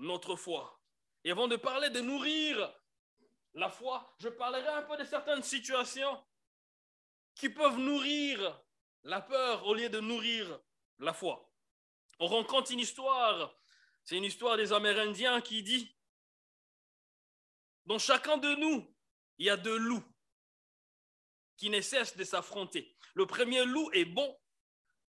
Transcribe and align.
notre 0.00 0.36
foi. 0.36 0.80
Et 1.24 1.30
avant 1.30 1.48
de 1.48 1.56
parler 1.56 1.90
de 1.90 2.00
nourrir 2.00 2.74
la 3.54 3.68
foi, 3.68 4.14
je 4.18 4.28
parlerai 4.28 4.68
un 4.68 4.82
peu 4.82 4.96
de 4.96 5.04
certaines 5.04 5.42
situations 5.42 6.22
qui 7.34 7.48
peuvent 7.48 7.78
nourrir 7.78 8.62
la 9.04 9.20
peur 9.20 9.66
au 9.66 9.74
lieu 9.74 9.88
de 9.88 10.00
nourrir 10.00 10.60
la 10.98 11.12
foi. 11.12 11.50
On 12.18 12.26
rencontre 12.26 12.72
une 12.72 12.80
histoire, 12.80 13.54
c'est 14.04 14.16
une 14.16 14.24
histoire 14.24 14.56
des 14.56 14.72
Amérindiens 14.72 15.40
qui 15.40 15.62
dit, 15.62 15.94
dans 17.86 17.98
chacun 17.98 18.36
de 18.36 18.54
nous, 18.56 18.94
il 19.38 19.46
y 19.46 19.50
a 19.50 19.56
deux 19.56 19.78
loups 19.78 20.04
qui 21.56 21.70
ne 21.70 21.80
cessent 21.80 22.16
de 22.16 22.24
s'affronter. 22.24 22.94
Le 23.14 23.26
premier 23.26 23.64
loup 23.64 23.90
est 23.92 24.04
bon 24.04 24.38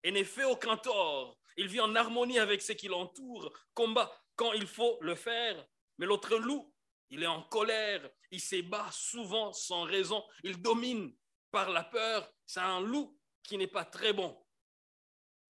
et 0.03 0.11
n'est 0.11 0.23
fait 0.23 0.43
aucun 0.43 0.77
tort. 0.77 1.37
Il 1.57 1.67
vit 1.67 1.81
en 1.81 1.95
harmonie 1.95 2.39
avec 2.39 2.61
ce 2.61 2.73
qui 2.73 2.87
l'entoure, 2.87 3.51
combat 3.73 4.11
quand 4.37 4.53
il 4.53 4.67
faut 4.67 4.97
le 5.01 5.15
faire. 5.15 5.67
Mais 5.97 6.05
l'autre 6.05 6.37
loup, 6.37 6.73
il 7.09 7.23
est 7.23 7.27
en 7.27 7.43
colère, 7.43 8.09
il 8.31 8.39
s'ébat 8.39 8.89
souvent 8.91 9.51
sans 9.51 9.83
raison, 9.83 10.25
il 10.43 10.61
domine 10.61 11.13
par 11.51 11.69
la 11.69 11.83
peur. 11.83 12.33
C'est 12.45 12.61
un 12.61 12.79
loup 12.79 13.19
qui 13.43 13.57
n'est 13.57 13.67
pas 13.67 13.83
très 13.83 14.13
bon. 14.13 14.41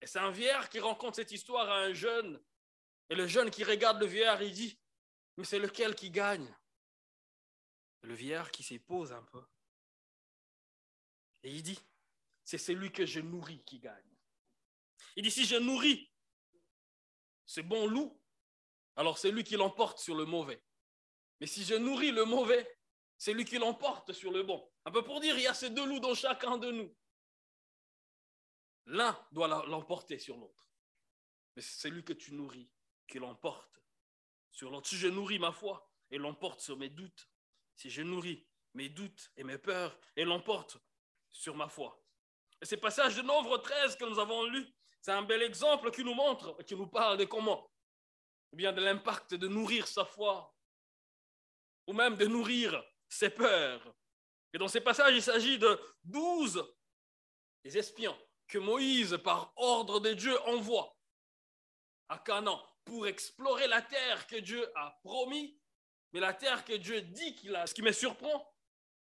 Et 0.00 0.06
c'est 0.06 0.18
un 0.18 0.30
vieillard 0.30 0.68
qui 0.68 0.80
rencontre 0.80 1.16
cette 1.16 1.32
histoire 1.32 1.68
à 1.68 1.82
un 1.82 1.92
jeune. 1.92 2.42
Et 3.10 3.14
le 3.14 3.26
jeune 3.26 3.50
qui 3.50 3.64
regarde 3.64 4.00
le 4.00 4.06
vieillard, 4.06 4.42
il 4.42 4.52
dit, 4.52 4.80
mais 5.36 5.44
c'est 5.44 5.58
lequel 5.58 5.94
qui 5.94 6.10
gagne? 6.10 6.56
Le 8.02 8.14
vieillard 8.14 8.50
qui 8.50 8.62
s'épose 8.62 9.12
un 9.12 9.22
peu. 9.24 9.44
Et 11.42 11.50
il 11.50 11.62
dit, 11.62 11.78
c'est 12.44 12.58
celui 12.58 12.92
que 12.92 13.06
je 13.06 13.20
nourris 13.20 13.62
qui 13.64 13.80
gagne. 13.80 14.16
Il 15.16 15.24
dit, 15.24 15.30
si 15.30 15.44
je 15.44 15.56
nourris 15.56 16.12
ce 17.44 17.60
bon 17.60 17.86
loup, 17.86 18.20
alors 18.98 19.16
c'est 19.16 19.30
lui 19.30 19.44
qui 19.44 19.54
l'emporte 19.54 20.00
sur 20.00 20.16
le 20.16 20.24
mauvais. 20.24 20.60
Mais 21.40 21.46
si 21.46 21.62
je 21.62 21.76
nourris 21.76 22.10
le 22.10 22.24
mauvais, 22.24 22.68
c'est 23.16 23.32
lui 23.32 23.44
qui 23.44 23.56
l'emporte 23.56 24.12
sur 24.12 24.32
le 24.32 24.42
bon. 24.42 24.68
Un 24.84 24.90
peu 24.90 25.04
pour 25.04 25.20
dire, 25.20 25.36
il 25.36 25.42
y 25.42 25.46
a 25.46 25.54
ces 25.54 25.70
deux 25.70 25.86
loups 25.86 26.00
dans 26.00 26.16
chacun 26.16 26.58
de 26.58 26.72
nous. 26.72 26.92
L'un 28.86 29.16
doit 29.30 29.46
l'emporter 29.66 30.18
sur 30.18 30.36
l'autre. 30.36 30.68
Mais 31.54 31.62
c'est 31.62 31.80
celui 31.80 32.04
que 32.04 32.12
tu 32.12 32.34
nourris 32.34 32.68
qui 33.06 33.20
l'emporte 33.20 33.80
sur 34.50 34.68
l'autre. 34.68 34.88
Si 34.88 34.96
je 34.96 35.06
nourris 35.06 35.38
ma 35.38 35.52
foi 35.52 35.88
et 36.10 36.18
l'emporte 36.18 36.60
sur 36.60 36.76
mes 36.76 36.88
doutes, 36.88 37.30
si 37.76 37.90
je 37.90 38.02
nourris 38.02 38.48
mes 38.74 38.88
doutes 38.88 39.30
et 39.36 39.44
mes 39.44 39.58
peurs 39.58 39.96
et 40.16 40.24
l'emporte 40.24 40.76
sur 41.30 41.54
ma 41.54 41.68
foi. 41.68 42.04
Et 42.60 42.66
ce 42.66 42.74
passage 42.74 43.14
de 43.14 43.22
Nombre 43.22 43.58
13 43.58 43.94
que 43.94 44.06
nous 44.06 44.18
avons 44.18 44.42
lu, 44.46 44.66
c'est 45.00 45.12
un 45.12 45.22
bel 45.22 45.42
exemple 45.42 45.92
qui 45.92 46.02
nous 46.02 46.14
montre, 46.14 46.60
qui 46.64 46.74
nous 46.74 46.88
parle 46.88 47.16
de 47.16 47.24
comment, 47.24 47.70
ou 48.52 48.56
bien 48.56 48.72
de 48.72 48.80
l'impact 48.80 49.34
de 49.34 49.48
nourrir 49.48 49.86
sa 49.86 50.04
foi, 50.04 50.54
ou 51.86 51.92
même 51.92 52.16
de 52.16 52.26
nourrir 52.26 52.82
ses 53.08 53.30
peurs. 53.30 53.94
Et 54.52 54.58
dans 54.58 54.68
ces 54.68 54.80
passages, 54.80 55.14
il 55.14 55.22
s'agit 55.22 55.58
de 55.58 55.80
douze 56.04 56.64
des 57.64 57.76
espions 57.76 58.18
que 58.46 58.58
Moïse, 58.58 59.18
par 59.22 59.52
ordre 59.56 60.00
de 60.00 60.14
Dieu, 60.14 60.38
envoie 60.48 60.98
à 62.08 62.18
Canaan 62.18 62.64
pour 62.84 63.06
explorer 63.06 63.66
la 63.66 63.82
terre 63.82 64.26
que 64.26 64.36
Dieu 64.36 64.70
a 64.74 64.98
promis, 65.02 65.60
mais 66.12 66.20
la 66.20 66.32
terre 66.32 66.64
que 66.64 66.72
Dieu 66.72 67.02
dit 67.02 67.34
qu'il 67.34 67.54
a. 67.54 67.66
Ce 67.66 67.74
qui 67.74 67.82
me 67.82 67.92
surprend, 67.92 68.54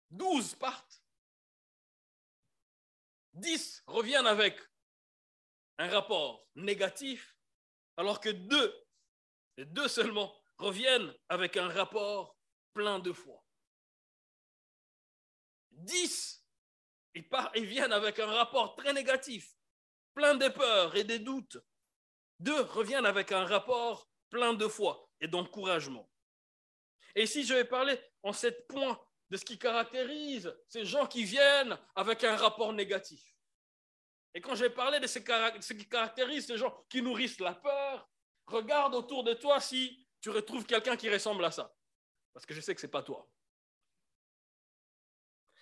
douze 0.10 0.56
partent. 0.56 1.04
Dix 3.34 3.84
reviennent 3.88 4.28
avec 4.28 4.58
un 5.78 5.90
rapport 5.90 6.48
négatif, 6.56 7.38
alors 7.98 8.22
que 8.22 8.30
deux, 8.30 8.83
deux 9.58 9.88
seulement, 9.88 10.36
reviennent 10.58 11.14
avec 11.30 11.58
un 11.58 11.68
rapport 11.68 12.38
plein 12.74 13.00
de 13.00 13.12
foi. 13.12 13.44
Dix, 15.72 16.44
ils, 17.16 17.66
viennent 17.66 17.94
avec 17.94 18.20
un 18.20 18.28
rapport 18.28 18.76
très 18.76 18.94
négatif, 18.94 19.56
plein 20.14 20.36
de 20.36 20.48
peurs 20.50 20.96
et 20.96 21.04
de 21.04 21.18
doutes. 21.18 21.58
Deux 22.40 22.62
reviennent 22.62 23.06
avec 23.06 23.32
un 23.32 23.46
rapport 23.46 24.10
plein 24.30 24.54
de 24.54 24.68
foi 24.68 25.08
et 25.20 25.28
d'encouragement. 25.28 26.10
Et 27.16 27.24
ici, 27.24 27.44
je 27.44 27.54
vais 27.54 27.66
parler 27.66 28.00
en 28.24 28.34
sept 28.34 28.68
points 28.68 29.00
de 29.30 29.38
ce 29.38 29.46
qui 29.46 29.58
caractérise 29.60 30.54
ces 30.68 30.86
gens 30.86 31.06
qui 31.06 31.24
viennent 31.24 31.78
avec 31.96 32.24
un 32.24 32.36
rapport 32.36 32.74
négatif. 32.74 33.36
Et 34.34 34.42
quand 34.42 34.56
je 34.56 34.66
vais 34.66 34.72
parler 34.72 35.00
de 35.00 35.08
ce 35.08 35.20
qui 35.74 35.88
caractérise 35.88 36.48
ces 36.48 36.58
gens 36.58 36.86
qui 36.90 37.02
nourrissent 37.02 37.40
la 37.40 37.54
peur, 37.54 38.10
regarde 38.46 38.94
autour 38.96 39.24
de 39.24 39.34
toi 39.34 39.60
si 39.60 40.08
tu 40.22 40.30
retrouves 40.30 40.66
quelqu'un 40.66 40.96
qui 40.96 41.10
ressemble 41.10 41.44
à 41.46 41.52
ça. 41.52 41.76
Parce 42.34 42.46
que 42.46 42.54
je 42.54 42.62
sais 42.62 42.74
que 42.74 42.82
ce 42.82 42.88
n'est 42.88 42.92
pas 42.92 43.04
toi. 43.04 43.30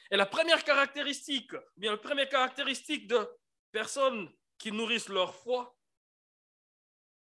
Et 0.09 0.17
la 0.17 0.25
première 0.25 0.63
caractéristique, 0.63 1.53
bien 1.77 1.91
la 1.91 1.97
première 1.97 2.27
caractéristique 2.27 3.07
de 3.07 3.27
personnes 3.71 4.31
qui 4.57 4.71
nourrissent 4.71 5.09
leur 5.09 5.33
foi, 5.33 5.77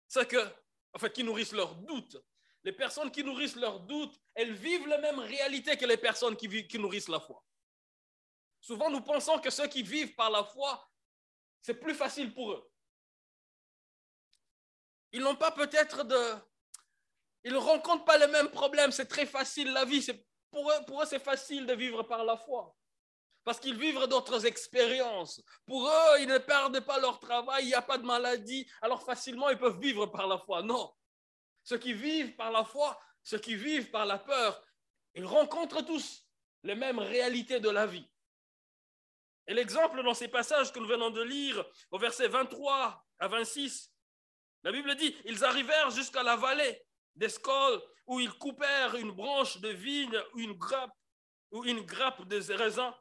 c'est 0.08 0.28
que, 0.28 0.38
en 0.94 1.10
qui 1.10 1.24
nourrissent 1.24 1.54
leur 1.54 1.76
doute. 1.76 2.18
Les 2.64 2.72
personnes 2.72 3.12
qui 3.12 3.24
nourrissent 3.24 3.56
leur 3.56 3.80
doute, 3.80 4.20
elles 4.34 4.54
vivent 4.54 4.88
la 4.88 5.00
même 5.00 5.20
réalité 5.20 5.78
que 5.78 5.86
les 5.86 5.98
personnes 5.98 6.38
qui 6.38 6.78
nourrissent 6.78 7.10
la 7.10 7.20
foi. 7.20 7.44
Souvent, 8.62 8.90
nous 8.90 9.02
pensons 9.02 9.40
que 9.40 9.50
ceux 9.50 9.68
qui 9.68 9.84
vivent 9.84 10.16
par 10.16 10.30
la 10.30 10.44
foi, 10.44 10.90
c'est 11.62 11.80
plus 11.80 11.96
facile 11.96 12.34
pour 12.34 12.52
eux. 12.52 12.72
Ils 15.12 15.22
n'ont 15.22 15.36
pas 15.36 15.52
peut-être 15.52 16.04
de... 16.04 16.36
Ils 17.44 17.54
ne 17.54 17.58
rencontrent 17.58 18.06
pas 18.06 18.18
les 18.18 18.28
mêmes 18.28 18.50
problèmes, 18.50 18.92
c'est 18.92 19.06
très 19.06 19.26
facile 19.26 19.72
la 19.72 19.86
vie. 19.86 20.06
Pour 20.52 20.70
eux, 20.70 20.86
pour 20.86 21.02
eux 21.02 21.06
c'est 21.06 21.24
facile 21.24 21.66
de 21.66 21.74
vivre 21.74 22.04
par 22.04 22.24
la 22.26 22.38
foi. 22.38 22.76
Parce 23.44 23.60
qu'ils 23.60 23.78
vivent 23.78 24.08
d'autres 24.08 24.46
expériences. 24.46 25.42
Pour 25.66 25.88
eux, 25.88 26.20
ils 26.20 26.28
ne 26.28 26.38
perdent 26.38 26.82
pas 26.82 27.00
leur 27.00 27.20
travail, 27.20 27.64
il 27.64 27.68
n'y 27.68 27.74
a 27.74 27.82
pas 27.82 27.98
de 27.98 28.06
maladie, 28.06 28.70
alors 28.82 29.04
facilement 29.04 29.50
ils 29.50 29.58
peuvent 29.58 29.80
vivre 29.80 30.08
par 30.08 30.28
la 30.28 30.38
foi. 30.38 30.62
Non. 30.64 30.94
Ceux 31.64 31.78
qui 31.78 31.94
vivent 31.94 32.36
par 32.36 32.52
la 32.52 32.66
foi, 32.66 33.00
ceux 33.24 33.40
qui 33.40 33.56
vivent 33.56 33.90
par 33.90 34.06
la 34.06 34.18
peur, 34.18 34.62
ils 35.14 35.26
rencontrent 35.26 35.82
tous 35.82 36.26
les 36.64 36.76
mêmes 36.76 37.00
réalités 37.00 37.60
de 37.60 37.70
la 37.70 37.86
vie. 37.86 38.10
Et 39.48 39.54
l'exemple 39.54 40.04
dans 40.04 40.14
ces 40.14 40.28
passages 40.28 40.74
que 40.74 40.80
nous 40.80 40.88
venons 40.88 41.10
de 41.10 41.22
lire, 41.22 41.66
au 41.92 41.98
verset 41.98 42.28
23 42.28 43.06
à 43.20 43.28
26, 43.28 43.92
la 44.64 44.72
Bible 44.72 44.96
dit, 44.96 45.16
ils 45.26 45.44
arrivèrent 45.44 45.92
jusqu'à 45.92 46.24
la 46.24 46.36
vallée 46.36 46.82
d'Escol, 47.16 47.82
où 48.06 48.20
ils 48.20 48.34
coupèrent 48.34 48.96
une 48.96 49.12
branche 49.12 49.60
de 49.60 49.70
vigne 49.70 50.20
ou 50.34 50.40
une 50.40 50.54
grappe, 50.54 50.94
ou 51.52 51.64
une 51.66 51.82
grappe 51.82 52.28
de 52.28 52.54
raisin. 52.54 52.96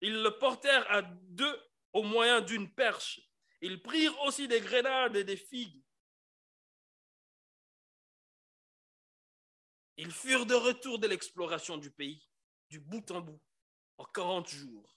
Ils 0.00 0.22
le 0.22 0.38
portèrent 0.38 0.90
à 0.90 1.02
deux 1.02 1.60
au 1.92 2.02
moyen 2.02 2.40
d'une 2.40 2.72
perche. 2.72 3.20
Ils 3.60 3.82
prirent 3.82 4.18
aussi 4.22 4.46
des 4.46 4.60
grenades 4.60 5.16
et 5.16 5.24
des 5.24 5.36
figues. 5.36 5.82
Ils 9.96 10.12
furent 10.12 10.46
de 10.46 10.54
retour 10.54 11.00
de 11.00 11.08
l'exploration 11.08 11.76
du 11.76 11.90
pays, 11.90 12.24
du 12.70 12.78
bout 12.78 13.10
en 13.10 13.20
bout, 13.20 13.42
en 13.98 14.04
40 14.04 14.48
jours. 14.48 14.96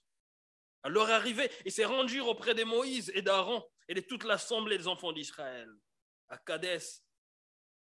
À 0.84 0.88
leur 0.88 1.10
arrivée, 1.10 1.50
ils 1.64 1.72
se 1.72 1.82
rendirent 1.82 2.28
auprès 2.28 2.54
de 2.54 2.62
Moïse 2.62 3.10
et 3.14 3.22
d'Aaron 3.22 3.64
et 3.88 3.94
de 3.94 4.00
toute 4.00 4.24
l'assemblée 4.24 4.78
des 4.78 4.86
enfants 4.86 5.12
d'Israël, 5.12 5.68
à 6.32 6.38
Kadès, 6.38 7.04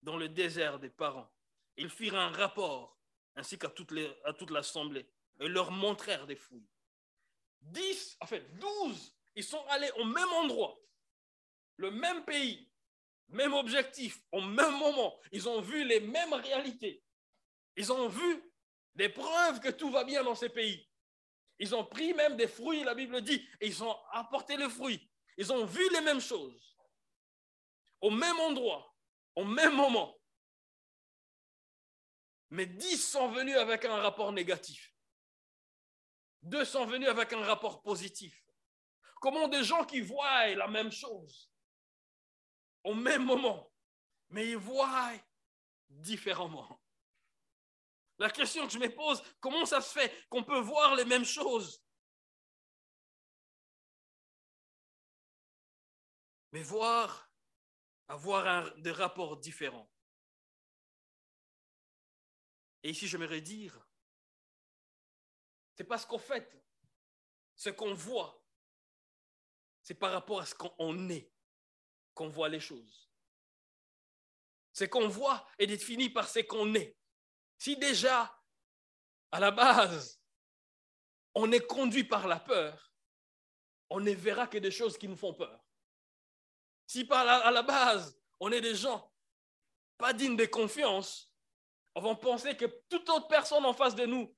dans 0.02 0.18
le 0.18 0.28
désert 0.28 0.78
des 0.78 0.90
parents. 0.90 1.32
Ils 1.78 1.90
firent 1.90 2.16
un 2.16 2.30
rapport, 2.30 3.00
ainsi 3.36 3.58
qu'à 3.58 3.70
toute, 3.70 3.92
l'assemblée, 4.52 5.10
et 5.40 5.48
leur 5.48 5.72
montrèrent 5.72 6.28
des 6.28 6.36
fouilles. 6.36 6.68
Dix, 7.62 8.18
en 8.20 8.28
fait, 8.28 8.46
douze, 8.60 9.16
ils 9.36 9.46
sont 9.46 9.66
allés 9.70 9.90
au 9.98 10.04
même 10.04 10.30
endroit, 10.34 10.78
le 11.78 11.90
même 11.90 12.26
pays, 12.26 12.70
même 13.30 13.54
objectif, 13.54 14.22
au 14.34 14.42
même 14.42 14.78
moment. 14.78 15.18
Ils 15.32 15.48
ont 15.48 15.62
vu 15.62 15.86
les 15.86 16.02
mêmes 16.02 16.34
réalités. 16.34 17.02
Ils 17.78 17.92
ont 17.94 18.10
vu 18.10 18.44
des 18.94 19.10
preuves 19.10 19.62
que 19.62 19.70
tout 19.70 19.90
va 19.90 20.04
bien 20.04 20.22
dans 20.22 20.36
ces 20.36 20.50
pays. 20.50 20.88
Ils 21.60 21.74
ont 21.74 21.86
pris 21.86 22.14
même 22.14 22.36
des 22.36 22.48
fruits, 22.48 22.84
la 22.84 22.94
Bible 22.94 23.22
dit, 23.22 23.48
et 23.62 23.68
ils 23.68 23.84
ont 23.84 23.96
apporté 24.12 24.58
le 24.58 24.68
fruit. 24.68 25.10
Ils 25.38 25.52
ont 25.54 25.66
vu 25.66 25.90
les 25.92 26.02
mêmes 26.02 26.22
choses, 26.22 26.73
au 28.04 28.10
même 28.10 28.38
endroit, 28.42 28.94
au 29.34 29.46
même 29.46 29.76
moment. 29.76 30.20
Mais 32.50 32.66
dix 32.66 32.98
sont 32.98 33.30
venus 33.30 33.56
avec 33.56 33.86
un 33.86 33.96
rapport 33.96 34.34
négatif. 34.34 34.94
Deux 36.42 36.66
sont 36.66 36.86
venus 36.86 37.08
avec 37.08 37.32
un 37.32 37.46
rapport 37.46 37.82
positif. 37.82 38.46
Comment 39.22 39.48
des 39.48 39.64
gens 39.64 39.86
qui 39.86 40.02
voient 40.02 40.48
la 40.50 40.68
même 40.68 40.92
chose 40.92 41.50
au 42.84 42.94
même 42.94 43.24
moment, 43.24 43.72
mais 44.28 44.50
ils 44.50 44.58
voient 44.58 45.14
différemment. 45.88 46.82
La 48.18 48.30
question 48.30 48.68
que 48.68 48.74
je 48.74 48.80
me 48.80 48.94
pose, 48.94 49.24
comment 49.40 49.66
ça 49.66 49.80
se 49.80 49.94
fait 49.94 50.28
qu'on 50.28 50.44
peut 50.44 50.60
voir 50.60 50.94
les 50.96 51.06
mêmes 51.06 51.24
choses? 51.24 51.82
Mais 56.52 56.62
voir, 56.62 57.33
avoir 58.08 58.76
des 58.78 58.92
rapports 58.92 59.38
différents. 59.38 59.90
Et 62.84 62.90
ici, 62.90 63.08
j'aimerais 63.08 63.42
dire, 63.42 63.80
c'est 65.76 65.86
parce 65.86 66.06
qu'en 66.06 66.20
fait, 66.20 66.62
ce 67.56 67.70
qu'on 67.70 67.94
voit, 67.94 68.44
c'est 69.82 69.96
par 69.96 70.12
rapport 70.12 70.42
à 70.42 70.46
ce 70.46 70.56
qu'on 70.56 71.10
est 71.10 71.32
qu'on 72.14 72.30
voit 72.30 72.50
les 72.50 72.60
choses. 72.60 73.10
Ce 74.72 74.86
qu'on 74.86 75.08
voit 75.08 75.48
est 75.58 75.68
défini 75.68 76.10
par 76.10 76.28
ce 76.28 76.40
qu'on 76.40 76.74
est. 76.76 76.98
Si 77.58 77.78
déjà, 77.78 78.40
à 79.32 79.40
la 79.40 79.52
base, 79.52 80.22
on 81.36 81.52
est 81.52 81.66
conduit 81.66 82.04
par 82.04 82.28
la 82.28 82.40
peur, 82.40 82.94
on 83.90 84.00
ne 84.00 84.12
verra 84.12 84.48
que 84.48 84.58
des 84.58 84.72
choses 84.72 84.98
qui 84.98 85.08
nous 85.08 85.16
font 85.18 85.34
peur. 85.34 85.63
Si 86.86 87.06
par 87.06 87.28
à 87.28 87.52
la 87.52 87.62
base, 87.64 88.20
on 88.40 88.52
est 88.52 88.62
des 88.62 88.76
gens 88.76 89.12
pas 89.98 90.14
dignes 90.14 90.36
de 90.36 90.46
confiance, 90.46 91.32
on 91.96 92.02
va 92.02 92.16
penser 92.16 92.58
que 92.58 92.66
toute 92.90 93.08
autre 93.10 93.28
personne 93.28 93.66
en 93.66 93.74
face 93.74 93.96
de 93.96 94.06
nous 94.06 94.36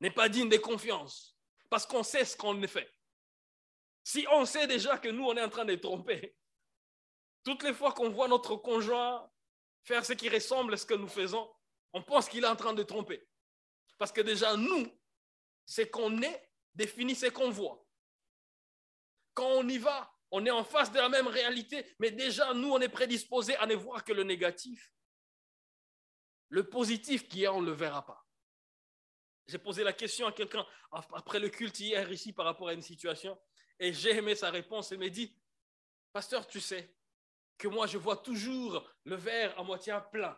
n'est 0.00 0.10
pas 0.10 0.28
digne 0.28 0.48
de 0.48 0.56
confiance 0.56 1.36
parce 1.70 1.86
qu'on 1.86 2.02
sait 2.02 2.24
ce 2.24 2.36
qu'on 2.36 2.60
fait. 2.66 2.90
Si 4.02 4.26
on 4.30 4.44
sait 4.44 4.66
déjà 4.66 4.98
que 4.98 5.08
nous, 5.08 5.24
on 5.24 5.36
est 5.36 5.42
en 5.42 5.48
train 5.48 5.64
de 5.64 5.74
tromper, 5.76 6.36
toutes 7.42 7.62
les 7.62 7.74
fois 7.74 7.92
qu'on 7.92 8.10
voit 8.10 8.28
notre 8.28 8.56
conjoint 8.56 9.30
faire 9.82 10.04
ce 10.04 10.14
qui 10.14 10.28
ressemble 10.28 10.74
à 10.74 10.76
ce 10.76 10.86
que 10.86 10.94
nous 10.94 11.08
faisons, 11.08 11.50
on 11.92 12.02
pense 12.02 12.28
qu'il 12.28 12.44
est 12.44 12.48
en 12.48 12.56
train 12.56 12.72
de 12.72 12.82
tromper. 12.82 13.26
Parce 13.98 14.12
que 14.12 14.22
déjà, 14.22 14.56
nous, 14.56 14.86
ce 15.66 15.82
qu'on 15.82 16.22
est 16.22 16.50
définit 16.74 17.14
ce 17.14 17.26
qu'on 17.26 17.50
voit. 17.50 17.84
Quand 19.34 19.48
on 19.48 19.68
y 19.68 19.78
va, 19.78 20.13
on 20.36 20.44
est 20.44 20.50
en 20.50 20.64
face 20.64 20.90
de 20.90 20.98
la 20.98 21.08
même 21.08 21.28
réalité, 21.28 21.86
mais 22.00 22.10
déjà, 22.10 22.52
nous, 22.54 22.68
on 22.68 22.80
est 22.80 22.88
prédisposés 22.88 23.54
à 23.58 23.66
ne 23.66 23.76
voir 23.76 24.02
que 24.02 24.12
le 24.12 24.24
négatif. 24.24 24.92
Le 26.48 26.68
positif 26.68 27.28
qui 27.28 27.44
est, 27.44 27.48
on 27.48 27.60
ne 27.60 27.66
le 27.66 27.72
verra 27.72 28.04
pas. 28.04 28.26
J'ai 29.46 29.58
posé 29.58 29.84
la 29.84 29.92
question 29.92 30.26
à 30.26 30.32
quelqu'un 30.32 30.66
après 30.90 31.38
le 31.38 31.50
culte 31.50 31.78
hier 31.78 32.10
ici 32.10 32.32
par 32.32 32.46
rapport 32.46 32.66
à 32.66 32.72
une 32.72 32.82
situation, 32.82 33.40
et 33.78 33.92
j'ai 33.92 34.10
aimé 34.10 34.34
sa 34.34 34.50
réponse. 34.50 34.90
Il 34.90 34.98
m'a 34.98 35.08
dit, 35.08 35.38
Pasteur, 36.12 36.48
tu 36.48 36.60
sais 36.60 36.92
que 37.56 37.68
moi, 37.68 37.86
je 37.86 37.96
vois 37.96 38.16
toujours 38.16 38.84
le 39.04 39.14
verre 39.14 39.56
à 39.56 39.62
moitié 39.62 39.96
plein. 40.10 40.36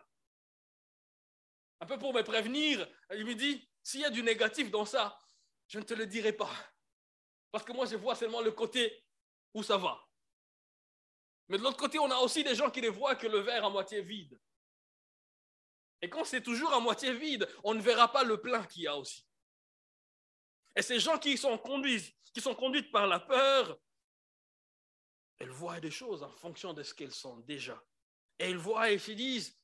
Un 1.79 1.87
peu 1.87 1.97
pour 1.97 2.13
me 2.13 2.21
prévenir, 2.21 2.87
il 3.15 3.25
me 3.25 3.33
dit, 3.33 3.67
s'il 3.81 4.01
y 4.01 4.05
a 4.05 4.11
du 4.11 4.21
négatif 4.21 4.69
dans 4.69 4.85
ça, 4.85 5.19
je 5.67 5.79
ne 5.79 5.83
te 5.83 5.95
le 5.95 6.05
dirai 6.05 6.33
pas. 6.33 6.53
Parce 7.49 7.63
que 7.63 7.71
moi, 7.71 7.87
je 7.87 7.95
vois 7.95 8.13
seulement 8.13 8.41
le 8.41 8.51
côté 8.51 9.03
où 9.53 9.63
ça 9.63 9.77
va? 9.77 10.07
Mais 11.47 11.57
de 11.57 11.63
l'autre 11.63 11.77
côté, 11.77 11.97
on 11.99 12.11
a 12.11 12.17
aussi 12.17 12.43
des 12.43 12.55
gens 12.55 12.69
qui 12.69 12.81
ne 12.81 12.89
voient 12.89 13.15
que 13.15 13.27
le 13.27 13.39
verre 13.39 13.65
à 13.65 13.69
moitié 13.69 14.01
vide. 14.01 14.39
Et 16.01 16.09
quand 16.09 16.25
c'est 16.25 16.43
toujours 16.43 16.73
à 16.73 16.79
moitié 16.79 17.13
vide, 17.13 17.47
on 17.63 17.73
ne 17.73 17.81
verra 17.81 18.11
pas 18.11 18.23
le 18.23 18.39
plein 18.39 18.65
qu'il 18.65 18.83
y 18.83 18.87
a 18.87 18.97
aussi. 18.97 19.25
Et 20.75 20.81
ces 20.81 20.99
gens 20.99 21.17
qui 21.17 21.37
sont 21.37 21.57
conduits, 21.57 22.15
qui 22.33 22.41
sont 22.41 22.53
conduites 22.53 22.91
par 22.91 23.07
la 23.07 23.19
peur, 23.19 23.79
elles 25.39 25.49
voient 25.49 25.79
des 25.79 25.91
choses 25.91 26.21
en 26.23 26.35
fonction 26.35 26.73
de 26.73 26.83
ce 26.83 26.93
qu'elles 26.93 27.13
sont 27.13 27.37
déjà. 27.37 27.83
Et 28.39 28.49
elles 28.49 28.57
voient 28.57 28.91
et 28.91 28.99
se 28.99 29.11
disent, 29.11 29.57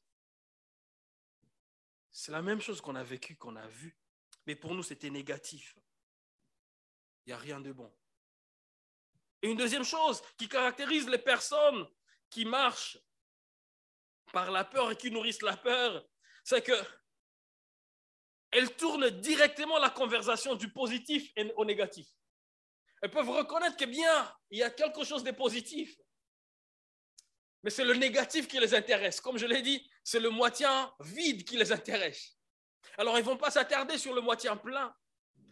c'est 2.12 2.31
la 2.31 2.41
même 2.41 2.62
chose 2.62 2.80
qu'on 2.81 2.95
a 2.95 3.03
vécu, 3.03 3.35
qu'on 3.35 3.56
a 3.56 3.68
vu. 3.68 3.97
Mais 4.45 4.56
pour 4.56 4.74
nous, 4.74 4.83
c'était 4.83 5.09
négatif. 5.09 5.77
Il 7.25 7.30
n'y 7.30 7.33
a 7.33 7.38
rien 7.38 7.59
de 7.59 7.71
bon. 7.71 7.91
Et 9.44 9.50
une 9.50 9.57
deuxième 9.57 9.84
chose 9.84 10.22
qui 10.38 10.48
caractérise 10.48 11.07
les 11.07 11.19
personnes 11.19 11.86
qui 12.30 12.45
marchent 12.45 12.98
par 14.31 14.50
la 14.50 14.63
peur 14.63 14.92
et 14.92 14.95
qui 14.95 15.12
nourrissent 15.12 15.42
la 15.42 15.57
peur, 15.57 16.04
c'est 16.44 16.63
que 16.63 16.74
elles 18.51 18.75
tournent 18.75 19.10
directement 19.10 19.78
la 19.80 19.90
conversation 19.90 20.56
du 20.56 20.72
positif 20.72 21.31
au 21.57 21.66
négatif. 21.66 22.07
Elles 23.01 23.12
peuvent 23.12 23.30
reconnaître 23.30 23.75
que 23.75 23.86
bien, 23.86 24.34
il 24.50 24.60
y 24.60 24.63
a 24.63 24.69
quelque 24.69 25.04
chose 25.04 25.24
de 25.24 25.31
positif. 25.31 25.98
Mais 27.63 27.69
c'est 27.69 27.84
le 27.84 27.95
négatif 27.95 28.48
qui 28.48 28.60
les 28.60 28.74
intéresse. 28.74 29.19
Comme 29.19 29.38
je 29.38 29.45
l'ai 29.45 29.62
dit, 29.62 29.90
c'est 30.04 30.19
le 30.19 30.30
moitié 30.30 30.68
vide 31.00 31.44
qui 31.44 31.57
les 31.57 31.72
intéresse. 31.72 32.38
Alors, 32.98 33.18
ils 33.18 33.24
ne 33.24 33.25
vont 33.25 33.38
pas 33.38 33.51
s'attarder 33.51 33.98
sur 33.98 34.13
le 34.13 34.22
moitié 34.22 34.51
plein. 34.63 34.95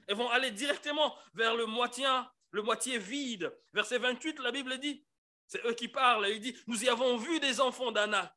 Ils 0.08 0.16
vont 0.16 0.30
aller 0.30 0.52
directement 0.52 1.18
vers 1.34 1.56
le 1.56 1.66
moitié, 1.66 2.08
le 2.52 2.62
moitié 2.62 2.98
vide. 2.98 3.54
Verset 3.74 3.98
28, 3.98 4.40
la 4.40 4.52
Bible 4.52 4.78
dit, 4.80 5.06
c'est 5.48 5.66
eux 5.66 5.74
qui 5.74 5.88
parlent. 5.88 6.28
Il 6.30 6.40
dit, 6.40 6.56
nous 6.68 6.84
y 6.84 6.90
avons 6.90 7.18
vu 7.18 7.40
des 7.40 7.60
enfants 7.60 7.92
d'Anak, 7.92 8.34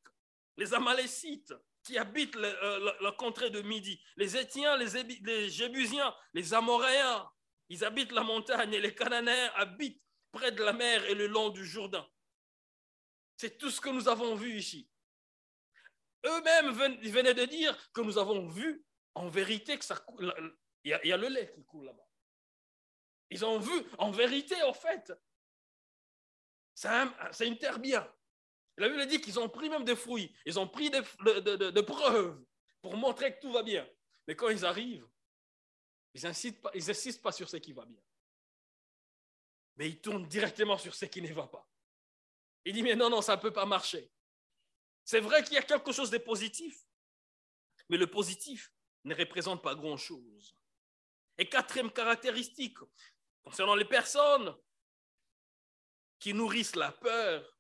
les 0.57 0.75
Amalécites, 0.75 1.55
qui 1.85 1.99
habitent 1.99 2.37
euh, 2.37 2.93
la, 3.01 3.13
contrée 3.13 3.51
de 3.51 3.61
Midi, 3.61 4.03
les 4.17 4.37
Étiens, 4.37 4.77
les, 4.77 5.03
les 5.23 5.51
Jébusiens, 5.51 6.15
les 6.33 6.55
Amoréens, 6.55 7.29
ils 7.69 7.85
habitent 7.85 8.13
la 8.13 8.23
montagne 8.23 8.73
et 8.73 8.81
les 8.81 8.95
Cananéens 8.95 9.53
habitent 9.55 10.03
près 10.33 10.53
de 10.53 10.63
la 10.63 10.73
mer 10.73 11.05
et 11.05 11.15
le 11.15 11.27
long 11.27 11.51
du 11.51 11.65
Jourdain. 11.65 12.07
C'est 13.37 13.59
tout 13.59 13.71
ce 13.71 13.81
que 13.81 13.91
nous 13.91 14.09
avons 14.09 14.35
vu 14.35 14.57
ici. 14.57 14.89
Eux-mêmes 16.25 16.71
venaient 16.71 17.35
de 17.35 17.45
dire 17.45 17.77
que 17.93 18.01
nous 18.01 18.17
avons 18.17 18.49
vu 18.49 18.85
en 19.15 19.29
vérité 19.29 19.79
que 19.79 19.85
ça 19.85 20.05
il 20.85 20.91
y, 21.05 21.13
a, 21.13 21.17
le 21.17 21.29
lait 21.29 21.53
qui 21.55 21.65
coule 21.65 21.87
là-bas. 21.87 22.04
Ils 23.31 23.45
ont 23.45 23.59
vu 23.59 23.73
en 23.99 24.11
vérité, 24.11 24.61
en 24.63 24.75
fait. 24.75 25.13
C'est 26.75 27.47
une 27.47 27.59
terre 27.59 27.79
bien. 27.79 28.09
La 28.77 28.89
Bible 28.89 29.07
dit 29.07 29.21
qu'ils 29.21 29.39
ont 29.39 29.49
pris 29.49 29.71
même 29.71 29.85
des 29.85 29.95
fruits, 29.95 30.35
ils 30.45 30.59
ont 30.59 30.67
pris 30.67 30.91
des, 30.91 31.01
de, 31.01 31.81
preuves 31.81 32.45
pour 32.83 32.97
montrer 32.97 33.35
que 33.35 33.41
tout 33.41 33.53
va 33.53 33.63
bien. 33.63 33.89
Mais 34.27 34.35
quand 34.35 34.49
ils 34.49 34.65
arrivent, 34.65 35.09
ils 36.13 36.23
n'insistent 36.23 36.61
pas, 36.61 36.73
pas 37.23 37.33
sur 37.33 37.49
ce 37.49 37.57
qui 37.59 37.73
va 37.73 37.85
bien. 37.85 38.01
Mais 39.77 39.89
ils 39.89 40.01
tournent 40.01 40.27
directement 40.27 40.77
sur 40.77 40.95
ce 40.95 41.05
qui 41.05 41.23
ne 41.23 41.33
va 41.33 41.47
pas. 41.47 41.69
Il 42.65 42.73
dit, 42.73 42.83
mais 42.83 42.97
non, 42.97 43.11
non, 43.11 43.23
ça 43.23 43.37
ne 43.37 43.41
peut 43.41 43.53
pas 43.53 43.67
marcher. 43.67 44.11
C'est 45.05 45.21
vrai 45.21 45.45
qu'il 45.45 45.55
y 45.55 45.59
a 45.59 45.63
quelque 45.63 45.93
chose 45.93 46.11
de 46.11 46.19
positif, 46.19 46.85
mais 47.89 47.97
le 47.97 48.07
positif 48.07 48.73
ne 49.05 49.15
représente 49.15 49.63
pas 49.63 49.75
grand-chose. 49.75 50.57
Et 51.39 51.49
quatrième 51.49 51.91
caractéristique, 51.91 52.79
concernant 53.43 53.75
les 53.75 53.85
personnes 53.85 54.55
qui 56.19 56.33
nourrissent 56.33 56.77
la 56.77 56.93
peur, 56.93 57.59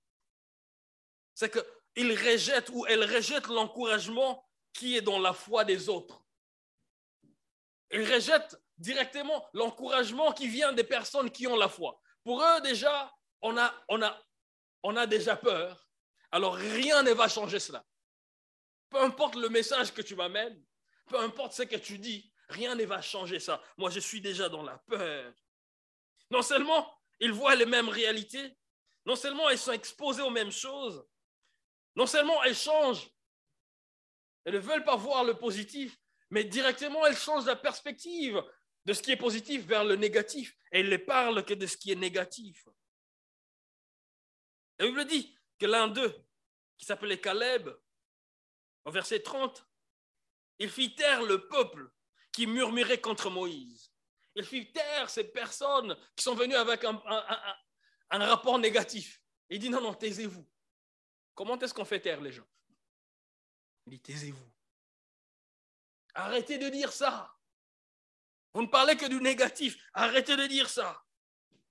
c'est 1.35 1.51
qu'ils 1.51 2.13
rejettent 2.13 2.71
ou 2.71 2.87
elles 2.87 3.05
rejettent 3.05 3.49
l'encouragement 3.49 4.49
qui 4.73 4.97
est 4.97 5.03
dans 5.03 5.19
la 5.19 5.33
foi 5.33 5.65
des 5.65 5.89
autres. 5.89 6.25
Ils 7.91 8.13
rejettent 8.13 8.57
directement 8.79 9.49
l'encouragement 9.53 10.33
qui 10.33 10.49
vient 10.49 10.73
des 10.73 10.85
personnes 10.85 11.31
qui 11.31 11.47
ont 11.47 11.57
la 11.57 11.69
foi. 11.69 12.01
Pour 12.23 12.43
eux, 12.43 12.61
déjà, 12.63 13.13
on 13.43 13.57
a, 13.57 13.73
on 13.89 14.03
a, 14.03 14.21
on 14.83 14.97
a 14.97 15.07
déjà 15.07 15.37
peur. 15.37 15.89
Alors, 16.33 16.55
rien 16.55 17.03
ne 17.03 17.13
va 17.13 17.29
changer 17.29 17.61
cela. 17.61 17.85
Peu 18.89 19.01
importe 19.01 19.37
le 19.37 19.49
message 19.49 19.93
que 19.93 20.03
tu 20.03 20.17
m'amènes, 20.17 20.61
peu 21.07 21.19
importe 21.19 21.53
ce 21.53 21.63
que 21.63 21.77
tu 21.77 21.99
dis, 21.99 22.33
rien 22.49 22.75
ne 22.75 22.85
va 22.85 23.01
changer 23.03 23.41
ça. 23.41 23.63
Moi, 23.77 23.91
je 23.91 24.01
suis 24.01 24.21
déjà 24.21 24.49
dans 24.49 24.63
la 24.63 24.79
peur. 24.79 25.33
Non 26.31 26.43
seulement 26.43 26.93
ils 27.21 27.33
voient 27.33 27.55
les 27.55 27.67
mêmes 27.67 27.89
réalités, 27.89 28.57
non 29.07 29.17
seulement 29.17 29.49
ils 29.51 29.59
sont 29.59 29.73
exposés 29.73 30.23
aux 30.23 30.31
mêmes 30.31 30.51
choses, 30.53 31.07
non 31.97 32.07
seulement 32.07 32.43
elles 32.43 32.57
changent, 32.57 33.09
elles 34.45 34.55
ne 34.55 34.59
veulent 34.59 34.85
pas 34.85 34.97
voir 34.97 35.25
le 35.25 35.39
positif, 35.39 35.99
mais 36.31 36.45
directement 36.45 37.07
elles 37.07 37.17
changent 37.17 37.47
la 37.47 37.57
perspective 37.57 38.43
de 38.85 38.93
ce 38.93 39.03
qui 39.03 39.13
est 39.13 39.17
positif 39.17 39.65
vers 39.65 39.85
le 39.85 39.97
négatif. 39.97 40.57
Et 40.73 40.81
elles 40.81 40.91
ne 40.91 40.97
parlent 40.97 41.45
que 41.45 41.55
de 41.55 41.67
ce 41.67 41.77
qui 41.77 41.93
est 41.93 41.97
négatif. 41.97 42.69
La 44.79 44.87
Bible 44.87 45.05
dit 45.07 45.35
que 45.59 45.67
l'un 45.67 45.89
d'eux, 45.89 46.15
qui 46.77 46.85
s'appelait 46.85 47.21
Caleb, 47.21 47.71
au 48.85 48.91
verset 48.91 49.21
30, 49.21 49.67
il 50.59 50.69
fit 50.69 50.95
taire 50.95 51.23
le 51.23 51.47
peuple 51.49 51.91
qui 52.35 52.49
murmurait 52.49 53.01
contre 53.01 53.31
Moïse. 53.31 53.93
Il 54.35 54.45
fit 54.45 54.73
taire 54.73 55.09
ces 55.09 55.25
personnes 55.25 55.97
qui 56.17 56.25
sont 56.25 56.35
venues 56.35 56.57
avec 56.57 56.83
un, 56.85 57.01
rapport 58.11 58.59
négatif. 58.59 59.23
Il 59.49 59.61
dit 59.61 59.71
non, 59.71 59.81
non, 59.81 59.95
taisez-vous. 59.95 60.45
Comment 61.35 61.57
est-ce 61.59 61.73
qu'on 61.73 61.85
fait 61.85 62.01
taire 62.01 62.21
les 62.21 62.33
gens? 62.33 62.47
Il 63.87 63.93
dit 63.93 64.01
taisez-vous. 64.01 64.53
Arrêtez 66.15 66.59
de 66.59 66.69
dire 66.69 66.93
ça. 66.93 67.33
Vous 68.53 68.63
ne 68.63 68.67
parlez 68.67 68.97
que 68.97 69.07
du 69.07 69.21
négatif. 69.21 69.77
Arrêtez 69.93 70.37
de 70.37 70.47
dire 70.47 70.69
ça. 70.69 71.05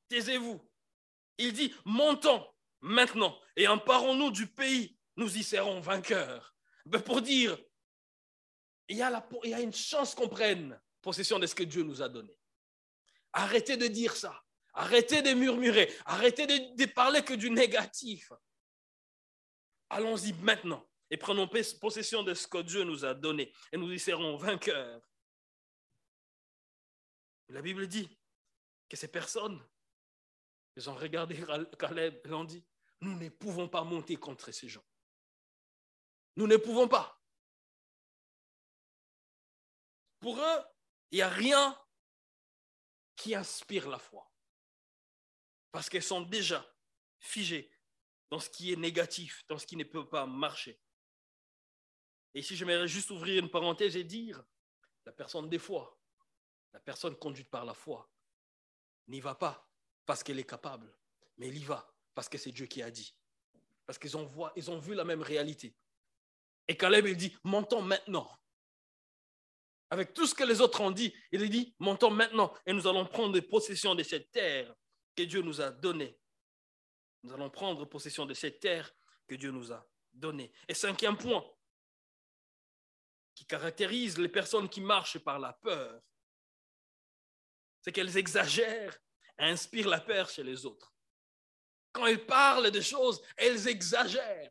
Taisez-vous. 0.07 0.65
Il 1.37 1.51
dit 1.51 1.73
montons 1.83 2.47
maintenant 2.79 3.37
et 3.57 3.67
emparons-nous 3.67 4.31
du 4.31 4.47
pays. 4.47 4.97
Nous 5.17 5.37
y 5.37 5.43
serons 5.43 5.81
vainqueurs. 5.81 6.55
Ben, 6.85 7.01
pour 7.01 7.21
dire, 7.21 7.57
il 8.89 8.97
y, 8.97 9.01
a 9.01 9.61
une 9.61 9.73
chance 9.73 10.13
qu'on 10.13 10.27
prenne 10.27 10.79
possession 11.01 11.39
de 11.39 11.47
ce 11.47 11.55
que 11.55 11.63
Dieu 11.63 11.83
nous 11.83 12.01
a 12.01 12.09
donné. 12.09 12.37
Arrêtez 13.31 13.77
de 13.77 13.87
dire 13.87 14.15
ça. 14.15 14.43
Arrêtez 14.73 15.21
de 15.21 15.33
murmurer. 15.33 15.93
Arrêtez 16.05 16.47
de, 16.47 16.75
de 16.75 16.85
parler 16.91 17.23
que 17.23 17.33
du 17.33 17.49
négatif. 17.49 18.31
Allons-y 19.89 20.33
maintenant 20.33 20.87
et 21.09 21.17
prenons 21.17 21.47
possession 21.47 22.23
de 22.23 22.33
ce 22.33 22.47
que 22.47 22.57
Dieu 22.57 22.83
nous 22.83 23.05
a 23.05 23.13
donné 23.13 23.53
et 23.71 23.77
nous 23.77 23.91
y 23.91 23.99
serons 23.99 24.35
vainqueurs. 24.35 25.01
La 27.49 27.61
Bible 27.61 27.87
dit 27.87 28.09
que 28.89 28.97
ces 28.97 29.07
personnes, 29.07 29.63
ils 30.75 30.89
ont 30.89 30.95
regardé 30.95 31.39
Caleb 31.77 32.19
et 32.25 32.31
ont 32.31 32.43
dit, 32.43 32.65
nous 33.01 33.15
ne 33.15 33.29
pouvons 33.29 33.69
pas 33.69 33.83
monter 33.83 34.15
contre 34.15 34.51
ces 34.51 34.67
gens. 34.67 34.83
Nous 36.35 36.47
ne 36.47 36.57
pouvons 36.57 36.87
pas. 36.87 37.22
Pour 40.23 40.39
eux, 40.39 40.61
il 41.11 41.17
n'y 41.17 41.21
a 41.21 41.27
rien 41.27 41.77
qui 43.17 43.35
inspire 43.35 43.89
la 43.89 43.99
foi. 43.99 44.31
Parce 45.69 45.89
qu'elles 45.89 46.01
sont 46.01 46.21
déjà 46.21 46.65
figées 47.19 47.69
dans 48.29 48.39
ce 48.39 48.49
qui 48.49 48.71
est 48.71 48.77
négatif, 48.77 49.43
dans 49.49 49.57
ce 49.57 49.67
qui 49.67 49.75
ne 49.75 49.83
peut 49.83 50.07
pas 50.07 50.25
marcher. 50.25 50.79
Et 52.33 52.39
ici, 52.39 52.55
j'aimerais 52.55 52.87
juste 52.87 53.11
ouvrir 53.11 53.43
une 53.43 53.49
parenthèse 53.49 53.97
et 53.97 54.05
dire, 54.05 54.41
la 55.05 55.11
personne 55.11 55.49
des 55.49 55.59
fois, 55.59 55.99
la 56.71 56.79
personne 56.79 57.17
conduite 57.17 57.49
par 57.49 57.65
la 57.65 57.73
foi, 57.73 58.09
n'y 59.09 59.19
va 59.19 59.35
pas 59.35 59.69
parce 60.05 60.23
qu'elle 60.23 60.39
est 60.39 60.49
capable, 60.49 60.97
mais 61.35 61.49
elle 61.49 61.57
y 61.57 61.65
va 61.65 61.93
parce 62.15 62.29
que 62.29 62.37
c'est 62.37 62.53
Dieu 62.53 62.67
qui 62.67 62.81
a 62.81 62.89
dit. 62.89 63.13
Parce 63.85 63.99
qu'ils 63.99 64.15
ont, 64.15 64.31
ont 64.31 64.79
vu 64.79 64.95
la 64.95 65.03
même 65.03 65.21
réalité. 65.21 65.75
Et 66.69 66.77
Caleb, 66.77 67.07
il 67.07 67.17
dit, 67.17 67.37
montons 67.43 67.81
maintenant. 67.81 68.31
Avec 69.93 70.11
tout 70.15 70.25
ce 70.25 70.33
que 70.33 70.43
les 70.43 70.59
autres 70.59 70.81
ont 70.81 70.89
dit, 70.89 71.13
il 71.31 71.47
dit, 71.51 71.75
montons 71.77 72.09
maintenant 72.09 72.51
et 72.65 72.73
nous 72.73 72.87
allons 72.87 73.05
prendre 73.05 73.39
possession 73.41 73.93
de 73.93 74.01
cette 74.01 74.31
terre 74.31 74.73
que 75.15 75.21
Dieu 75.21 75.43
nous 75.43 75.61
a 75.61 75.69
donnée. 75.69 76.17
Nous 77.21 77.31
allons 77.31 77.51
prendre 77.51 77.85
possession 77.85 78.25
de 78.25 78.33
cette 78.33 78.59
terre 78.59 78.91
que 79.27 79.35
Dieu 79.35 79.51
nous 79.51 79.71
a 79.71 79.87
donnée. 80.11 80.51
Et 80.67 80.73
cinquième 80.73 81.15
point, 81.15 81.45
qui 83.35 83.45
caractérise 83.45 84.17
les 84.17 84.29
personnes 84.29 84.67
qui 84.67 84.81
marchent 84.81 85.19
par 85.19 85.37
la 85.37 85.53
peur, 85.53 86.01
c'est 87.83 87.91
qu'elles 87.91 88.17
exagèrent 88.17 88.97
et 89.37 89.43
inspirent 89.43 89.89
la 89.89 89.99
peur 89.99 90.27
chez 90.27 90.41
les 90.41 90.65
autres. 90.65 90.91
Quand 91.91 92.07
elles 92.07 92.25
parlent 92.25 92.71
de 92.71 92.81
choses, 92.81 93.21
elles 93.37 93.67
exagèrent. 93.67 94.49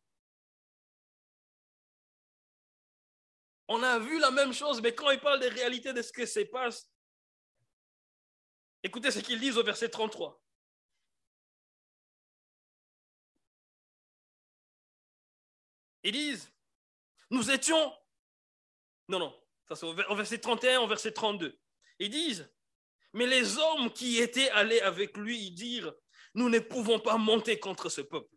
On 3.75 3.83
a 3.83 3.99
vu 3.99 4.19
la 4.19 4.31
même 4.31 4.53
chose, 4.53 4.83
mais 4.83 4.95
quand 4.95 5.11
ils 5.13 5.19
parlent 5.19 5.41
des 5.41 5.49
réalités 5.49 5.95
de 5.95 6.03
ce 6.03 6.13
que 6.13 6.27
se 6.27 6.41
passe, 6.41 6.93
écoutez 8.83 9.11
ce 9.11 9.21
qu'ils 9.21 9.41
disent 9.41 9.57
au 9.57 9.65
verset 9.65 9.89
33. 9.89 10.39
Ils 16.03 16.13
disent, 16.13 16.53
nous 17.31 17.51
étions... 17.51 17.97
Non, 19.09 19.19
non, 19.19 19.43
ça 19.67 19.75
c'est 19.75 19.87
au 19.87 20.17
verset 20.17 20.39
31, 20.39 20.81
au 20.81 20.87
verset 20.87 21.13
32. 21.13 21.59
Ils 21.99 22.11
disent, 22.11 22.55
mais 23.15 23.27
les 23.27 23.57
hommes 23.57 23.91
qui 23.91 24.19
étaient 24.19 24.51
allés 24.51 24.81
avec 24.81 25.17
lui 25.17 25.51
dirent, 25.51 25.95
nous 26.35 26.51
ne 26.51 26.59
pouvons 26.59 27.01
pas 27.01 27.17
monter 27.17 27.59
contre 27.59 27.89
ce 27.89 28.03
peuple, 28.03 28.37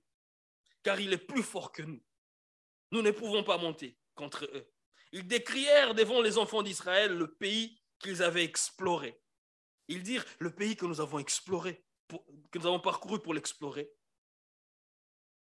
car 0.82 0.98
il 0.98 1.12
est 1.12 1.18
plus 1.18 1.44
fort 1.44 1.74
que 1.74 1.82
nous. 1.82 2.01
Nous 2.92 3.01
ne 3.01 3.12
pouvons 3.12 3.44
pas 3.44 3.58
monter 3.58 4.00
contre 4.13 4.46
eux. 4.46 4.72
Ils 5.15 5.25
décrièrent 5.25 5.95
devant 5.95 6.22
les 6.22 6.38
enfants 6.38 6.62
d'Israël 6.62 7.17
le 7.17 7.34
pays 7.34 7.81
qu'ils 8.00 8.22
avaient 8.22 8.43
exploré. 8.43 9.17
Ils 9.88 10.03
dirent, 10.03 10.25
le 10.39 10.53
pays 10.53 10.75
que 10.75 10.86
nous 10.86 11.00
avons 11.00 11.19
exploré, 11.19 11.86
que 12.51 12.60
nous 12.60 12.65
avons 12.65 12.81
parcouru 12.81 13.22
pour 13.22 13.34
l'explorer, 13.34 13.89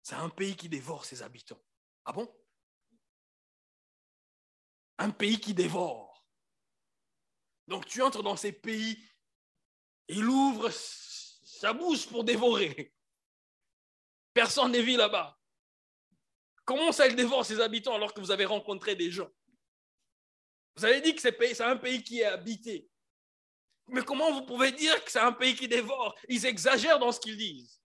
c'est 0.02 0.16
un 0.16 0.31
pays 0.31 0.57
qui 0.57 0.69
dévore 0.69 1.04
ses 1.04 1.23
habitants. 1.23 1.62
Ah 2.04 2.12
bon? 2.12 2.28
Un 4.99 5.11
pays 5.11 5.38
qui 5.38 5.54
dévore. 5.54 6.26
Donc 7.69 7.87
tu 7.87 8.02
entres 8.02 8.25
dans 8.25 8.37
ces 8.37 8.50
pays, 8.50 9.00
il 10.09 10.25
ouvre 10.25 10.71
sa 10.71 11.73
bouche 11.73 12.09
pour 12.09 12.25
dévorer. 12.25 12.92
Personne 14.35 14.73
n'est 14.73 14.83
vu 14.83 14.97
là-bas. 14.97 15.38
Comment 16.64 16.90
ça, 16.90 17.07
il 17.07 17.14
dévore 17.14 17.47
ses 17.47 17.61
habitants 17.61 17.95
alors 17.95 18.12
que 18.12 18.19
vous 18.19 18.33
avez 18.33 18.45
rencontré 18.45 18.97
des 18.97 19.12
gens? 19.12 19.31
Vous 20.76 20.85
avez 20.85 21.00
dit 21.00 21.14
que 21.14 21.21
c'est 21.21 21.61
un 21.61 21.76
pays 21.76 22.02
qui 22.02 22.21
est 22.21 22.25
habité. 22.25 22.88
Mais 23.88 24.02
comment 24.02 24.33
vous 24.33 24.47
pouvez 24.47 24.73
dire 24.73 25.05
que 25.05 25.11
c'est 25.11 25.21
un 25.21 25.33
pays 25.33 25.55
qui 25.55 25.69
dévore? 25.69 26.14
Ils 26.29 26.47
exagèrent 26.47 26.99
dans 26.99 27.12
ce 27.12 27.21
qu'ils 27.21 27.37
disent. 27.37 27.81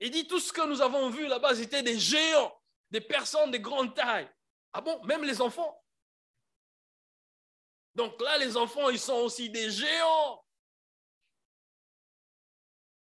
Il 0.00 0.10
dit 0.10 0.26
tout 0.26 0.40
ce 0.40 0.52
que 0.52 0.66
nous 0.66 0.82
avons 0.82 1.08
vu 1.10 1.26
là-bas, 1.26 1.54
c'était 1.54 1.82
des 1.82 1.98
géants, 1.98 2.54
des 2.90 3.00
personnes 3.00 3.50
de 3.50 3.58
grande 3.58 3.94
taille. 3.94 4.30
Ah 4.72 4.80
bon, 4.80 5.02
même 5.04 5.24
les 5.24 5.40
enfants? 5.40 5.82
Donc 7.94 8.20
là, 8.20 8.36
les 8.38 8.56
enfants, 8.56 8.90
ils 8.90 8.98
sont 8.98 9.14
aussi 9.14 9.48
des 9.48 9.70
géants. 9.70 10.44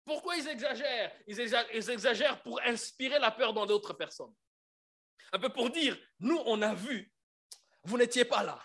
Pourquoi 0.06 0.38
ils 0.38 0.48
exagèrent? 0.48 1.14
Ils 1.28 1.90
exagèrent, 1.90 2.42
pour 2.42 2.62
inspirer 2.62 3.20
la 3.20 3.32
peur 3.32 3.54
dans 3.54 3.66
d'autres 3.66 3.94
personnes. 3.94 4.34
Un 5.34 5.40
peu 5.40 5.50
pour 5.50 5.70
dire, 5.70 5.98
nous, 6.20 6.42
on 6.46 6.62
a 6.62 6.74
vu, 6.74 7.12
vous 7.88 7.98
n'étiez 7.98 8.26
pas 8.26 8.44
là. 8.44 8.62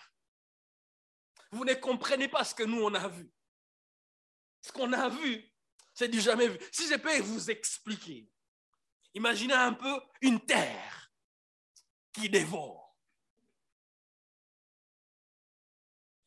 Vous 1.52 1.64
ne 1.64 1.75
comprenez 1.75 2.26
pas 2.26 2.45
ce 2.45 2.57
que 2.57 2.64
nous, 2.64 2.83
on 2.83 2.93
a 2.93 3.07
vu. 3.07 3.33
Ce 4.61 4.73
qu'on 4.73 4.93
a 4.93 5.09
vu, 5.09 5.49
c'est 5.95 6.09
du 6.09 6.21
jamais 6.21 6.49
vu. 6.49 6.59
Si 6.73 6.88
je 6.88 6.97
peux 6.97 7.21
vous 7.21 7.49
expliquer, 7.49 8.29
imaginez 9.14 9.55
un 9.55 9.75
peu 9.75 10.02
une 10.23 10.45
terre 10.45 11.12
qui 12.12 12.29
dévore. 12.29 12.99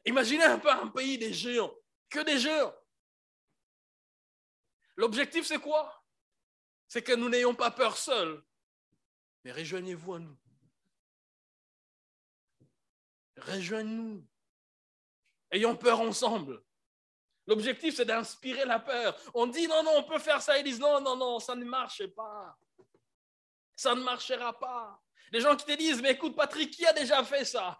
Imaginez 0.05 0.45
un 0.45 0.59
peu 0.59 0.71
un 0.71 0.87
pays 0.87 1.17
des 1.17 1.33
géants, 1.33 1.75
que 2.09 2.19
des 2.19 2.39
géants. 2.39 2.73
L'objectif, 4.95 5.45
c'est 5.45 5.59
quoi? 5.59 6.05
C'est 6.87 7.03
que 7.03 7.13
nous 7.13 7.27
n'ayons 7.27 7.55
pas 7.55 7.71
peur 7.71 7.97
seuls, 7.97 8.41
mais 9.43 9.51
rejoignez-vous 9.51 10.13
à 10.13 10.19
nous. 10.19 10.37
Rejoignez-nous. 13.37 14.25
Ayons 15.51 15.75
peur 15.75 16.01
ensemble. 16.01 16.63
L'objectif, 17.47 17.95
c'est 17.95 18.05
d'inspirer 18.05 18.65
la 18.65 18.79
peur. 18.79 19.15
On 19.33 19.45
dit 19.47 19.67
non, 19.67 19.83
non, 19.83 19.97
on 19.97 20.03
peut 20.03 20.19
faire 20.19 20.41
ça. 20.41 20.57
Ils 20.57 20.63
disent 20.63 20.79
non, 20.79 20.99
non, 21.01 21.15
non, 21.15 21.39
ça 21.39 21.55
ne 21.55 21.65
marche 21.65 22.05
pas. 22.07 22.57
Ça 23.75 23.93
ne 23.93 24.01
marchera 24.01 24.57
pas. 24.57 25.01
Les 25.31 25.41
gens 25.41 25.55
qui 25.55 25.65
te 25.65 25.73
disent, 25.73 26.01
mais 26.01 26.11
écoute, 26.11 26.35
Patrick, 26.35 26.71
qui 26.71 26.85
a 26.85 26.93
déjà 26.93 27.23
fait 27.23 27.45
ça? 27.45 27.77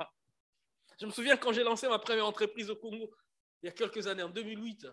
Je 1.00 1.06
me 1.06 1.12
souviens 1.12 1.38
quand 1.38 1.54
j'ai 1.54 1.64
lancé 1.64 1.88
ma 1.88 2.00
première 2.00 2.26
entreprise 2.26 2.70
au 2.70 2.76
Congo, 2.76 3.14
il 3.62 3.68
y 3.68 3.70
a 3.70 3.72
quelques 3.72 4.06
années, 4.08 4.24
en 4.24 4.30
2008. 4.30 4.88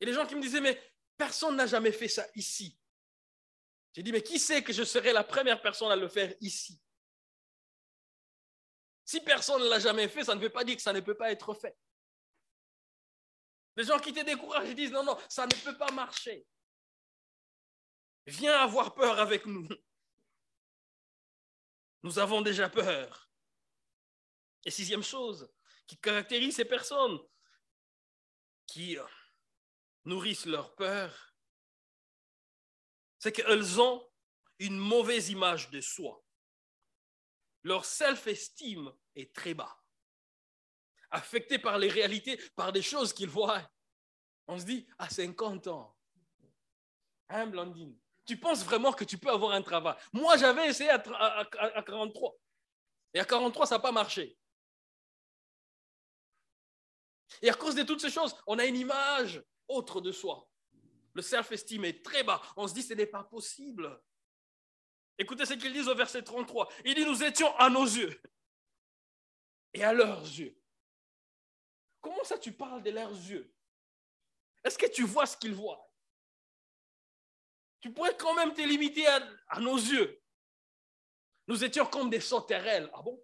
Et 0.00 0.06
les 0.06 0.12
gens 0.12 0.26
qui 0.26 0.34
me 0.34 0.40
disaient, 0.40 0.60
mais 0.60 0.80
personne 1.16 1.56
n'a 1.56 1.66
jamais 1.66 1.92
fait 1.92 2.08
ça 2.08 2.26
ici. 2.34 2.78
J'ai 3.92 4.02
dit, 4.02 4.12
mais 4.12 4.22
qui 4.22 4.38
sait 4.38 4.62
que 4.62 4.72
je 4.72 4.82
serai 4.82 5.12
la 5.12 5.24
première 5.24 5.60
personne 5.60 5.90
à 5.90 5.96
le 5.96 6.08
faire 6.08 6.34
ici? 6.40 6.80
Si 9.10 9.20
personne 9.22 9.60
ne 9.60 9.68
l'a 9.68 9.80
jamais 9.80 10.06
fait, 10.06 10.22
ça 10.22 10.36
ne 10.36 10.40
veut 10.40 10.50
pas 10.50 10.62
dire 10.62 10.76
que 10.76 10.82
ça 10.82 10.92
ne 10.92 11.00
peut 11.00 11.16
pas 11.16 11.32
être 11.32 11.52
fait. 11.52 11.76
Les 13.74 13.82
gens 13.82 13.98
qui 13.98 14.12
te 14.12 14.20
découragent, 14.20 14.72
disent 14.72 14.92
non, 14.92 15.02
non, 15.02 15.18
ça 15.28 15.46
ne 15.46 15.64
peut 15.64 15.76
pas 15.76 15.90
marcher. 15.90 16.46
Viens 18.26 18.56
avoir 18.60 18.94
peur 18.94 19.18
avec 19.18 19.46
nous. 19.46 19.66
Nous 22.04 22.20
avons 22.20 22.40
déjà 22.40 22.68
peur. 22.68 23.28
Et 24.64 24.70
sixième 24.70 25.02
chose 25.02 25.52
qui 25.88 25.98
caractérise 25.98 26.54
ces 26.54 26.64
personnes 26.64 27.18
qui 28.64 28.96
nourrissent 30.04 30.46
leur 30.46 30.72
peur, 30.76 31.34
c'est 33.18 33.32
qu'elles 33.32 33.80
ont 33.80 34.08
une 34.60 34.78
mauvaise 34.78 35.30
image 35.30 35.68
de 35.70 35.80
soi. 35.80 36.24
Leur 37.64 37.84
self-estime 37.84 38.94
est 39.14 39.34
très 39.34 39.54
bas 39.54 39.80
affectés 41.10 41.58
par 41.58 41.78
les 41.78 41.88
réalités, 41.88 42.36
par 42.54 42.72
des 42.72 42.82
choses 42.82 43.12
qu'ils 43.12 43.28
voient. 43.28 43.68
On 44.46 44.58
se 44.58 44.64
dit, 44.64 44.86
à 44.98 45.08
50 45.08 45.66
ans, 45.68 45.96
hein, 47.28 47.46
Blandine, 47.46 47.96
tu 48.24 48.36
penses 48.36 48.64
vraiment 48.64 48.92
que 48.92 49.04
tu 49.04 49.18
peux 49.18 49.30
avoir 49.30 49.52
un 49.52 49.62
travail? 49.62 49.96
Moi, 50.12 50.36
j'avais 50.36 50.68
essayé 50.68 50.90
à, 50.90 50.98
43. 50.98 52.36
Et 53.14 53.20
à 53.20 53.24
43, 53.24 53.66
ça 53.66 53.76
n'a 53.76 53.80
pas 53.80 53.92
marché. 53.92 54.36
Et 57.42 57.50
à 57.50 57.54
cause 57.54 57.74
de 57.74 57.82
toutes 57.82 58.00
ces 58.00 58.10
choses, 58.10 58.36
on 58.46 58.58
a 58.58 58.64
une 58.64 58.76
image 58.76 59.42
autre 59.68 60.00
de 60.00 60.12
soi. 60.12 60.48
Le 61.12 61.22
self-esteem 61.22 61.84
est 61.84 62.04
très 62.04 62.22
bas. 62.22 62.40
On 62.56 62.68
se 62.68 62.74
dit, 62.74 62.82
ce 62.82 62.94
n'est 62.94 63.06
pas 63.06 63.24
possible. 63.24 64.00
Écoutez 65.18 65.44
ce 65.44 65.54
qu'ils 65.54 65.72
disent 65.72 65.88
au 65.88 65.94
verset 65.94 66.22
33. 66.22 66.68
Il 66.84 66.94
dit, 66.94 67.04
nous 67.04 67.22
étions 67.22 67.54
à 67.56 67.68
nos 67.68 67.84
yeux 67.84 68.20
et 69.74 69.84
à 69.84 69.92
leurs 69.92 70.22
yeux 70.22 70.60
Comment 72.00 72.24
ça 72.24 72.38
tu 72.38 72.52
parles 72.52 72.82
de 72.82 72.90
leurs 72.90 73.10
yeux? 73.10 73.52
Est-ce 74.64 74.78
que 74.78 74.86
tu 74.86 75.04
vois 75.04 75.26
ce 75.26 75.36
qu'ils 75.36 75.54
voient? 75.54 75.86
Tu 77.80 77.92
pourrais 77.92 78.16
quand 78.16 78.34
même 78.34 78.52
te 78.52 78.60
limiter 78.60 79.06
à, 79.06 79.60
nos 79.60 79.76
yeux. 79.76 80.22
Nous 81.46 81.64
étions 81.64 81.86
comme 81.86 82.10
des 82.10 82.20
sauterelles. 82.20 82.90
Ah 82.94 83.02
bon? 83.02 83.22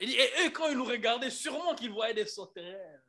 Et, 0.00 0.44
eux, 0.44 0.50
quand 0.50 0.68
ils 0.68 0.76
nous 0.76 0.84
regardaient, 0.84 1.30
sûrement 1.30 1.74
qu'ils 1.74 1.92
voyaient 1.92 2.14
des 2.14 2.26
sauterelles. 2.26 3.02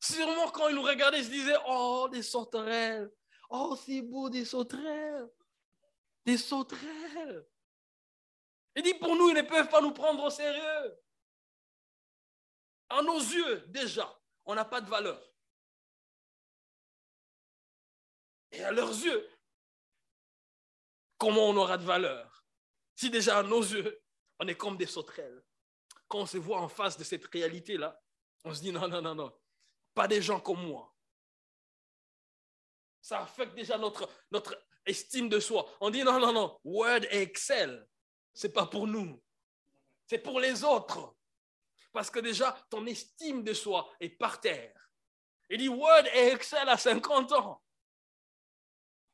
Sûrement 0.00 0.50
quand 0.50 0.68
ils 0.68 0.74
nous 0.74 0.82
regardaient, 0.82 1.20
ils 1.20 1.26
se 1.26 1.30
disaient, 1.30 1.58
oh, 1.66 2.08
des 2.10 2.22
sauterelles. 2.22 3.10
Oh, 3.48 3.76
c'est 3.76 4.02
beau, 4.02 4.28
des 4.28 4.44
sauterelles. 4.44 5.30
Des 6.24 6.38
sauterelles. 6.38 7.48
Il 8.76 8.82
dit, 8.82 8.94
pour 8.94 9.14
nous, 9.16 9.28
ils 9.30 9.36
ne 9.36 9.42
peuvent 9.42 9.68
pas 9.68 9.80
nous 9.80 9.92
prendre 9.92 10.22
au 10.24 10.30
sérieux. 10.30 10.98
À 12.88 13.02
nos 13.02 13.18
yeux, 13.18 13.60
déjà, 13.68 14.20
on 14.44 14.54
n'a 14.54 14.64
pas 14.64 14.80
de 14.80 14.88
valeur. 14.88 15.20
Et 18.50 18.62
à 18.62 18.70
leurs 18.70 18.90
yeux, 18.90 19.28
comment 21.16 21.48
on 21.48 21.56
aura 21.56 21.78
de 21.78 21.84
valeur? 21.84 22.44
Si 22.94 23.08
déjà 23.10 23.38
à 23.38 23.42
nos 23.42 23.62
yeux, 23.62 24.02
on 24.38 24.46
est 24.46 24.56
comme 24.56 24.76
des 24.76 24.86
sauterelles. 24.86 25.42
Quand 26.06 26.20
on 26.20 26.26
se 26.26 26.36
voit 26.36 26.60
en 26.60 26.68
face 26.68 26.98
de 26.98 27.04
cette 27.04 27.24
réalité-là, 27.26 27.98
on 28.44 28.54
se 28.54 28.60
dit 28.60 28.72
non, 28.72 28.88
non, 28.88 29.00
non, 29.00 29.14
non, 29.14 29.40
pas 29.94 30.06
des 30.06 30.20
gens 30.20 30.40
comme 30.40 30.66
moi. 30.66 30.94
Ça 33.00 33.22
affecte 33.22 33.54
déjà 33.54 33.78
notre, 33.78 34.08
notre 34.30 34.56
estime 34.86 35.28
de 35.28 35.40
soi. 35.40 35.68
On 35.80 35.90
dit 35.90 36.02
non, 36.02 36.18
non, 36.18 36.32
non, 36.32 36.58
Word 36.64 37.04
et 37.10 37.22
Excel, 37.22 37.86
c'est 38.32 38.52
pas 38.52 38.66
pour 38.66 38.86
nous. 38.86 39.22
C'est 40.06 40.18
pour 40.18 40.40
les 40.40 40.64
autres. 40.64 41.14
Parce 41.92 42.10
que 42.10 42.20
déjà, 42.20 42.56
ton 42.70 42.86
estime 42.86 43.42
de 43.44 43.52
soi 43.52 43.90
est 44.00 44.10
par 44.10 44.40
terre. 44.40 44.74
Il 45.50 45.58
dit 45.58 45.68
Word 45.68 46.06
et 46.14 46.28
Excel 46.28 46.68
à 46.68 46.76
50 46.76 47.32
ans. 47.32 47.62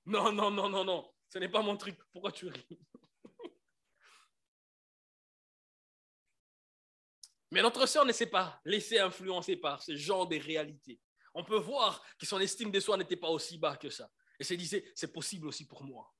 Non, 0.06 0.32
non, 0.32 0.50
non, 0.50 0.68
non, 0.68 0.84
non. 0.84 1.12
Ce 1.28 1.38
n'est 1.38 1.48
pas 1.48 1.62
mon 1.62 1.76
truc. 1.76 1.98
Pourquoi 2.12 2.32
tu 2.32 2.46
ris? 2.46 2.66
Mais 7.50 7.62
notre 7.62 7.86
sœur 7.86 8.04
ne 8.04 8.12
s'est 8.12 8.26
pas 8.26 8.60
laissée 8.64 8.98
influencer 8.98 9.56
par 9.56 9.82
ce 9.82 9.96
genre 9.96 10.26
de 10.26 10.36
réalité. 10.36 11.00
On 11.34 11.44
peut 11.44 11.58
voir 11.58 12.02
que 12.18 12.26
son 12.26 12.40
estime 12.40 12.70
de 12.70 12.80
soi 12.80 12.96
n'était 12.96 13.16
pas 13.16 13.28
aussi 13.28 13.58
bas 13.58 13.76
que 13.76 13.90
ça. 13.90 14.10
Et 14.38 14.44
se 14.44 14.54
disait, 14.54 14.90
c'est 14.94 15.12
possible 15.12 15.46
aussi 15.46 15.66
pour 15.66 15.82
moi. 15.82 16.14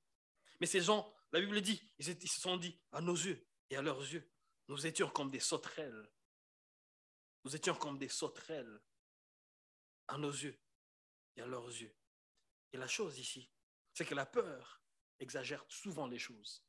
Mais 0.59 0.67
ces 0.67 0.81
gens, 0.81 1.13
la 1.31 1.39
Bible 1.39 1.61
dit, 1.61 1.81
ils, 1.97 2.05
se 2.05 2.41
sont 2.41 2.57
dit, 2.57 2.77
à 2.91 3.01
nos 3.01 3.15
yeux 3.15 3.47
et 3.69 3.77
à 3.77 3.81
leurs 3.81 4.01
yeux, 4.01 4.29
nous 4.67 4.85
étions 4.85 5.09
comme 5.09 5.31
des 5.31 5.39
sauterelles. 5.39 6.09
Nous 7.43 7.55
étions 7.55 7.75
comme 7.75 7.97
des 7.97 8.09
sauterelles 8.09 8.81
à 10.07 10.17
nos 10.17 10.31
yeux 10.31 10.59
et 11.35 11.41
à 11.41 11.45
leurs 11.45 11.67
yeux. 11.67 11.95
Et 12.73 12.77
la 12.77 12.87
chose 12.87 13.17
ici, 13.17 13.49
c'est 13.93 14.05
que 14.05 14.15
la 14.15 14.25
peur 14.25 14.81
exagère 15.19 15.65
souvent 15.69 16.07
les 16.07 16.19
choses. 16.19 16.63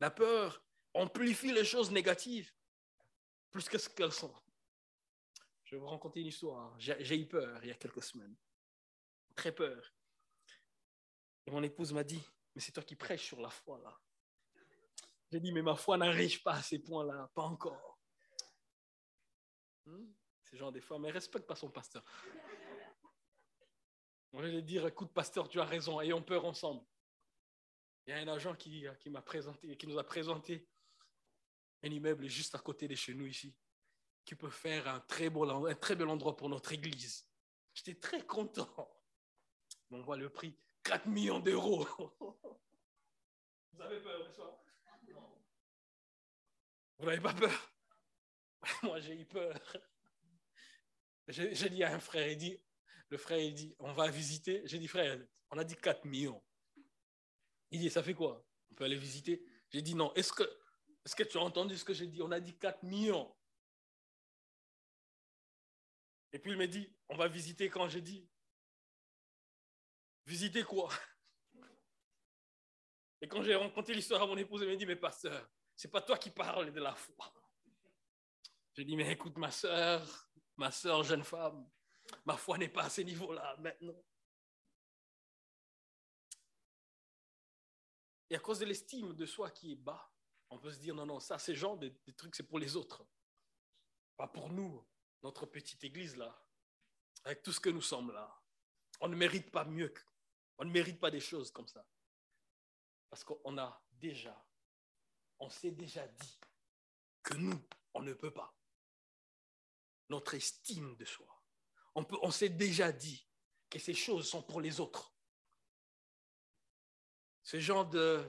La 0.00 0.10
peur 0.10 0.62
amplifie 0.94 1.52
les 1.52 1.64
choses 1.64 1.90
négatives 1.90 2.52
plus 3.50 3.68
que 3.68 3.78
ce 3.78 3.88
qu'elles 3.88 4.12
sont. 4.12 4.34
Je 5.64 5.74
vais 5.74 5.80
vous 5.80 5.88
raconter 5.88 6.20
une 6.20 6.26
histoire. 6.26 6.78
J'ai 6.78 7.18
eu 7.18 7.26
peur 7.26 7.58
il 7.62 7.68
y 7.68 7.72
a 7.72 7.74
quelques 7.74 8.02
semaines. 8.02 8.36
Très 9.34 9.52
peur. 9.52 9.92
Et 11.48 11.50
mon 11.50 11.62
épouse 11.62 11.94
m'a 11.94 12.04
dit, 12.04 12.22
mais 12.54 12.60
c'est 12.60 12.72
toi 12.72 12.82
qui 12.82 12.94
prêches 12.94 13.24
sur 13.24 13.40
la 13.40 13.48
foi 13.48 13.80
là. 13.82 13.98
J'ai 15.32 15.40
dit, 15.40 15.50
mais 15.50 15.62
ma 15.62 15.76
foi 15.76 15.96
n'arrive 15.96 16.42
pas 16.42 16.52
à 16.52 16.62
ces 16.62 16.78
points-là, 16.78 17.30
pas 17.34 17.44
encore. 17.44 17.98
Hmm? 19.86 20.12
C'est 20.44 20.58
genre 20.58 20.70
des 20.70 20.82
fois, 20.82 20.98
mais 20.98 21.10
respecte 21.10 21.46
pas 21.46 21.56
son 21.56 21.70
pasteur. 21.70 22.04
On 24.34 24.42
lui 24.42 24.62
dire, 24.62 24.86
écoute, 24.86 25.10
pasteur, 25.14 25.48
tu 25.48 25.58
as 25.58 25.64
raison, 25.64 26.02
ayons 26.02 26.22
peur 26.22 26.44
ensemble. 26.44 26.84
Il 28.06 28.10
y 28.10 28.12
a 28.12 28.18
un 28.18 28.28
agent 28.28 28.54
qui, 28.54 28.84
qui 29.00 29.08
m'a 29.08 29.22
présenté, 29.22 29.74
qui 29.78 29.86
nous 29.86 29.98
a 29.98 30.04
présenté 30.04 30.68
un 31.82 31.90
immeuble 31.90 32.26
juste 32.26 32.54
à 32.56 32.58
côté 32.58 32.86
de 32.88 32.94
chez 32.94 33.14
nous 33.14 33.24
ici, 33.24 33.56
qui 34.22 34.34
peut 34.34 34.50
faire 34.50 34.86
un 34.86 35.00
très, 35.00 35.30
beau, 35.30 35.48
un 35.48 35.74
très 35.74 35.96
bel 35.96 36.08
endroit 36.08 36.36
pour 36.36 36.50
notre 36.50 36.74
église. 36.74 37.26
J'étais 37.72 37.94
très 37.94 38.26
content. 38.26 38.94
On 39.90 40.02
voit 40.02 40.18
le 40.18 40.28
prix, 40.28 40.54
4 40.88 41.06
millions 41.06 41.38
d'euros. 41.38 41.86
Vous 43.72 43.82
avez 43.82 44.00
peur 44.00 44.26
de 44.26 44.32
ça 44.32 44.58
Vous 46.98 47.04
n'avez 47.04 47.20
pas 47.20 47.34
peur? 47.34 47.72
Moi, 48.82 48.98
j'ai 49.00 49.20
eu 49.20 49.26
peur. 49.26 49.54
J'ai 51.28 51.68
dit 51.68 51.84
à 51.84 51.94
un 51.94 52.00
frère, 52.00 52.26
il 52.28 52.38
dit, 52.38 52.58
le 53.10 53.18
frère, 53.18 53.38
il 53.38 53.52
dit, 53.52 53.76
on 53.78 53.92
va 53.92 54.10
visiter. 54.10 54.62
J'ai 54.64 54.78
dit, 54.78 54.88
frère, 54.88 55.20
on 55.50 55.58
a 55.58 55.64
dit 55.64 55.76
4 55.76 56.06
millions. 56.06 56.42
Il 57.70 57.80
dit, 57.80 57.90
ça 57.90 58.02
fait 58.02 58.14
quoi? 58.14 58.42
On 58.70 58.74
peut 58.74 58.84
aller 58.84 58.96
visiter? 58.96 59.44
J'ai 59.68 59.82
dit, 59.82 59.94
non, 59.94 60.14
est-ce 60.14 60.32
que, 60.32 60.44
est-ce 61.04 61.14
que 61.14 61.22
tu 61.22 61.36
as 61.36 61.42
entendu 61.42 61.76
ce 61.76 61.84
que 61.84 61.92
j'ai 61.92 62.06
dit? 62.06 62.22
On 62.22 62.32
a 62.32 62.40
dit 62.40 62.56
4 62.56 62.82
millions. 62.82 63.30
Et 66.32 66.38
puis 66.38 66.52
il 66.52 66.56
me 66.56 66.66
dit, 66.66 66.90
on 67.10 67.16
va 67.16 67.28
visiter 67.28 67.68
quand 67.68 67.88
j'ai 67.88 68.00
dit. 68.00 68.26
Visiter 70.28 70.62
quoi? 70.62 70.90
Et 73.22 73.26
quand 73.26 73.42
j'ai 73.42 73.54
rencontré 73.54 73.94
l'histoire 73.94 74.20
à 74.20 74.26
mon 74.26 74.36
épouse, 74.36 74.60
elle 74.60 74.68
m'a 74.68 74.76
dit, 74.76 74.84
mais 74.84 74.94
pasteur, 74.94 75.48
c'est 75.74 75.90
pas 75.90 76.02
toi 76.02 76.18
qui 76.18 76.28
parles 76.28 76.70
de 76.70 76.80
la 76.80 76.94
foi. 76.94 77.32
J'ai 78.74 78.84
dit, 78.84 78.94
mais 78.94 79.10
écoute, 79.10 79.38
ma 79.38 79.50
soeur, 79.50 80.30
ma 80.58 80.70
soeur 80.70 81.02
jeune 81.02 81.24
femme, 81.24 81.66
ma 82.26 82.36
foi 82.36 82.58
n'est 82.58 82.68
pas 82.68 82.82
à 82.82 82.90
ce 82.90 83.00
niveau-là 83.00 83.56
maintenant. 83.56 84.04
Et 88.28 88.36
à 88.36 88.38
cause 88.38 88.58
de 88.58 88.66
l'estime 88.66 89.14
de 89.14 89.24
soi 89.24 89.50
qui 89.50 89.72
est 89.72 89.76
bas, 89.76 90.12
on 90.50 90.58
peut 90.58 90.72
se 90.72 90.78
dire, 90.78 90.94
non, 90.94 91.06
non, 91.06 91.20
ça, 91.20 91.38
ces 91.38 91.54
gens 91.54 91.74
des, 91.74 91.96
trucs, 92.18 92.36
c'est 92.36 92.46
pour 92.46 92.58
les 92.58 92.76
autres. 92.76 93.02
Pas 94.18 94.28
pour 94.28 94.50
nous, 94.50 94.86
notre 95.22 95.46
petite 95.46 95.82
église 95.84 96.16
là, 96.16 96.38
avec 97.24 97.42
tout 97.42 97.52
ce 97.52 97.60
que 97.60 97.70
nous 97.70 97.80
sommes 97.80 98.12
là. 98.12 98.30
On 99.00 99.08
ne 99.08 99.16
mérite 99.16 99.50
pas 99.50 99.64
mieux, 99.64 99.94
on 100.58 100.64
ne 100.64 100.70
mérite 100.70 101.00
pas 101.00 101.10
des 101.10 101.20
choses 101.20 101.50
comme 101.50 101.68
ça. 101.68 101.84
Parce 103.08 103.24
qu'on 103.24 103.56
a 103.58 103.82
déjà, 103.92 104.44
on 105.38 105.48
s'est 105.48 105.70
déjà 105.70 106.06
dit 106.06 106.38
que 107.22 107.34
nous, 107.34 107.60
on 107.94 108.02
ne 108.02 108.12
peut 108.12 108.32
pas. 108.32 108.54
Notre 110.08 110.34
estime 110.34 110.96
de 110.96 111.04
soi. 111.04 111.26
On, 111.94 112.06
on 112.22 112.30
s'est 112.30 112.48
déjà 112.48 112.92
dit 112.92 113.26
que 113.70 113.78
ces 113.78 113.94
choses 113.94 114.28
sont 114.28 114.42
pour 114.42 114.60
les 114.60 114.80
autres. 114.80 115.14
Ce 117.42 117.60
genre 117.60 117.88
de, 117.88 118.22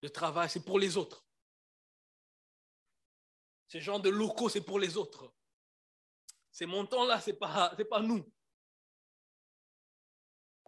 de 0.00 0.08
travail, 0.08 0.48
c'est 0.48 0.64
pour 0.64 0.78
les 0.78 0.96
autres. 0.96 1.26
Ce 3.68 3.80
genre 3.80 4.00
de 4.00 4.10
locaux, 4.10 4.48
c'est 4.48 4.64
pour 4.64 4.78
les 4.78 4.96
autres. 4.96 5.34
Ces 6.50 6.66
montants-là, 6.66 7.20
ce 7.20 7.30
n'est 7.30 7.84
pas 7.84 8.00
nous. 8.00 8.31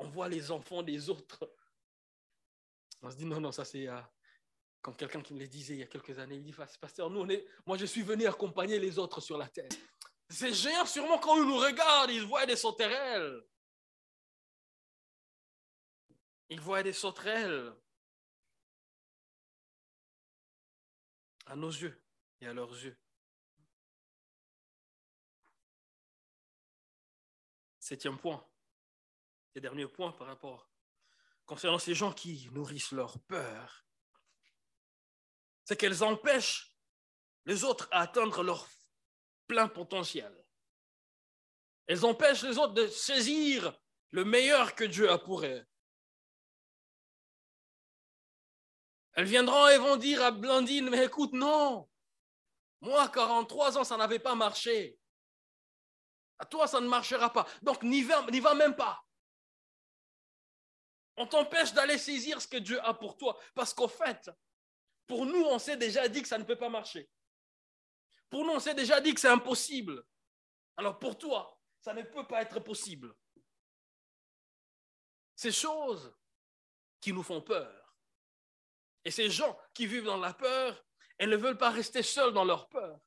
On 0.05 0.09
voit 0.09 0.29
les 0.29 0.51
enfants 0.51 0.83
des 0.83 1.09
autres. 1.09 1.51
On 3.01 3.11
se 3.11 3.17
dit, 3.17 3.25
non, 3.25 3.41
non, 3.41 3.53
ça 3.53 3.65
c'est 3.65 3.89
euh, 3.89 3.99
comme 4.83 4.95
quelqu'un 4.95 5.23
qui 5.23 5.33
me 5.33 5.41
le 5.41 5.49
disait 5.49 5.75
il 5.75 5.81
y 5.81 5.83
a 5.83 5.87
quelques 5.87 6.19
années. 6.19 6.37
Il 6.37 6.43
dit, 6.43 6.53
pasteur, 6.53 7.09
nous, 7.09 7.21
on 7.21 7.29
est, 7.31 7.47
moi 7.65 7.79
je 7.79 7.87
suis 7.87 8.03
venu 8.03 8.27
accompagner 8.27 8.79
les 8.79 8.99
autres 8.99 9.23
sur 9.23 9.39
la 9.39 9.49
terre. 9.49 9.71
Ces 10.29 10.53
géants, 10.53 10.85
sûrement, 10.85 11.19
quand 11.19 11.37
ils 11.37 11.49
nous 11.49 11.57
regardent, 11.57 12.11
ils 12.11 12.27
voient 12.27 12.45
des 12.45 12.57
sauterelles. 12.57 13.43
Ils 16.51 16.61
voient 16.61 16.83
des 16.83 16.93
sauterelles. 16.93 17.73
À 21.47 21.57
nos 21.57 21.71
yeux 21.71 21.99
et 22.43 22.47
à 22.47 22.53
leurs 22.53 22.73
yeux. 22.73 22.97
Septième 27.79 28.19
point, 28.19 28.47
et 29.55 29.61
dernier 29.61 29.87
point 29.87 30.13
par 30.13 30.27
rapport 30.27 30.71
concernant 31.47 31.79
ces 31.79 31.95
gens 31.95 32.13
qui 32.13 32.49
nourrissent 32.53 32.93
leur 32.93 33.19
peur, 33.25 33.85
c'est 35.65 35.77
qu'elles 35.77 36.03
empêchent 36.03 36.77
les 37.45 37.65
autres 37.65 37.89
à 37.91 38.01
atteindre 38.01 38.43
leur 38.43 38.69
plein 39.47 39.69
potentiel. 39.69 40.33
Elles 41.87 42.05
empêchent 42.05 42.43
les 42.43 42.59
autres 42.59 42.73
de 42.73 42.87
saisir 42.87 43.79
le 44.11 44.25
meilleur 44.25 44.75
que 44.75 44.85
Dieu 44.85 45.11
a 45.11 45.19
pour 45.19 45.45
eux. 45.45 45.67
Elles 49.13 49.27
viendront 49.27 49.69
et 49.69 49.79
vont 49.79 49.97
dire 49.97 50.23
à 50.23 50.31
Blandine, 50.31 50.91
mais 50.91 51.05
écoute, 51.05 51.33
non, 51.33 51.89
moi, 52.81 53.09
43 53.09 53.79
ans, 53.79 53.85
ça 53.85 53.97
n'avait 53.97 54.19
pas 54.19 54.35
marché. 54.35 54.99
À 56.39 56.45
toi, 56.45 56.67
ça 56.67 56.81
ne 56.81 56.89
marchera 56.89 57.33
pas. 57.33 57.47
Donc, 57.63 57.83
n'y 57.83 58.03
va, 58.03 58.21
va 58.21 58.55
même 58.55 58.77
pas. 58.77 59.03
On 61.17 61.27
t'empêche 61.27 61.73
d'aller 61.73 61.99
saisir 61.99 62.41
ce 62.41 62.49
que 62.49 62.57
Dieu 62.57 62.81
a 62.85 62.95
pour 62.95 63.17
toi. 63.17 63.39
Parce 63.55 63.73
qu'au 63.73 63.89
fait, 63.89 64.31
pour 65.07 65.27
nous, 65.27 65.45
on 65.45 65.59
s'est 65.59 65.77
déjà 65.77 66.09
dit 66.09 66.23
que 66.23 66.29
ça 66.29 66.39
ne 66.39 66.45
peut 66.45 66.57
pas 66.57 66.69
marcher. 66.69 67.09
Pour 68.31 68.45
nous, 68.45 68.53
on 68.53 68.61
s'est 68.61 68.75
déjà 68.75 69.01
dit 69.01 69.15
que 69.15 69.21
c'est 69.21 69.29
impossible. 69.29 70.05
Alors 70.77 70.99
pour 70.99 71.19
toi, 71.19 71.59
Ça 71.81 71.93
ne 71.93 72.03
peut 72.03 72.27
pas 72.27 72.41
être 72.41 72.61
possible. 72.61 73.15
Ces 75.37 75.53
choses 75.53 76.15
qui 76.99 77.13
nous 77.13 77.23
font 77.23 77.43
peur. 77.43 77.95
Et 79.05 79.11
ces 79.11 79.29
gens 79.29 79.59
qui 79.75 79.87
vivent 79.87 80.07
dans 80.07 80.17
la 80.17 80.33
peur, 80.33 80.83
elles 81.19 81.29
ne 81.29 81.37
veulent 81.37 81.59
pas 81.59 81.69
rester 81.69 82.03
seuls 82.03 82.33
dans 82.33 82.47
leur 82.47 82.71
peur. 82.71 82.99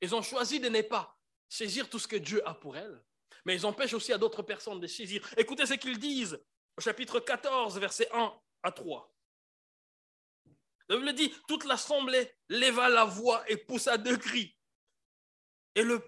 Ils 0.00 0.14
ont 0.14 0.22
choisi 0.22 0.58
de 0.58 0.70
ne 0.70 0.80
pas 0.80 1.18
saisir 1.50 1.90
tout 1.90 1.98
ce 1.98 2.08
que 2.08 2.16
Dieu 2.16 2.46
a 2.48 2.54
pour 2.54 2.78
elles, 2.78 3.04
mais 3.44 3.54
ils 3.54 3.66
empêchent 3.66 3.92
aussi 3.92 4.14
à 4.14 4.18
d'autres 4.18 4.42
personnes 4.42 4.80
de 4.80 4.86
saisir. 4.86 5.28
Écoutez 5.36 5.66
ce 5.66 5.74
qu'ils 5.74 5.98
disent 5.98 6.42
au 6.76 6.80
chapitre 6.80 7.20
14, 7.20 7.78
versets 7.78 8.08
1 8.12 8.32
à 8.62 8.72
3. 8.72 9.12
La 10.88 10.96
Bible 10.96 11.12
dit, 11.14 11.34
toute 11.48 11.64
l'assemblée 11.64 12.32
leva 12.48 12.88
la 12.88 13.04
voix 13.04 13.48
et 13.50 13.56
poussa 13.56 13.96
deux 13.98 14.16
cris. 14.16 14.56
Et 15.74 15.82
le 15.82 16.02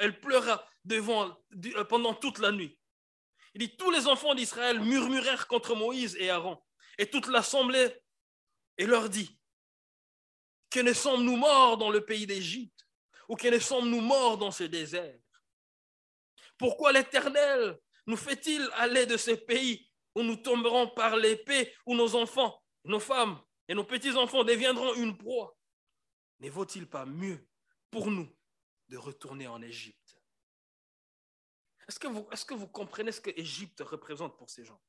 elle 0.00 0.20
pleura 0.20 0.68
devant, 0.84 1.36
euh, 1.64 1.84
pendant 1.84 2.14
toute 2.14 2.38
la 2.38 2.52
nuit. 2.52 2.78
Il 3.54 3.60
dit, 3.60 3.76
tous 3.76 3.90
les 3.90 4.06
enfants 4.06 4.34
d'Israël 4.34 4.80
murmurèrent 4.80 5.46
contre 5.46 5.74
Moïse 5.74 6.16
et 6.16 6.30
Aaron. 6.30 6.62
Et 6.98 7.08
toute 7.08 7.28
l'assemblée, 7.28 7.90
et 8.76 8.86
leur 8.86 9.08
dit, 9.08 9.38
que 10.70 10.80
ne 10.80 10.92
sommes-nous 10.92 11.36
morts 11.36 11.78
dans 11.78 11.90
le 11.90 12.04
pays 12.04 12.26
d'Égypte 12.26 12.86
ou 13.28 13.36
que 13.36 13.48
ne 13.48 13.58
sommes-nous 13.58 14.00
morts 14.00 14.36
dans 14.36 14.50
ce 14.50 14.64
désert? 14.64 15.18
Pourquoi 16.58 16.92
l'Éternel 16.92 17.78
nous 18.06 18.16
fait-il 18.16 18.68
aller 18.74 19.06
de 19.06 19.16
ce 19.16 19.30
pays 19.30 19.87
où 20.18 20.22
nous 20.24 20.36
tomberons 20.36 20.88
par 20.88 21.16
l'épée, 21.16 21.72
où 21.86 21.94
nos 21.94 22.16
enfants, 22.16 22.60
nos 22.84 22.98
femmes 22.98 23.40
et 23.68 23.74
nos 23.74 23.84
petits-enfants 23.84 24.42
deviendront 24.42 24.94
une 24.94 25.16
proie 25.16 25.56
Ne 26.40 26.50
vaut-il 26.50 26.88
pas 26.88 27.06
mieux 27.06 27.48
pour 27.90 28.10
nous 28.10 28.28
de 28.88 28.96
retourner 28.96 29.46
en 29.46 29.62
Égypte? 29.62 30.20
Est-ce 31.86 32.00
que, 32.00 32.54
vous, 32.54 32.66
comprenez 32.66 33.12
ce 33.12 33.20
que 33.20 33.30
Égypte 33.30 33.80
représente 33.80 34.36
pour 34.36 34.50
ces 34.50 34.64
gens? 34.64 34.82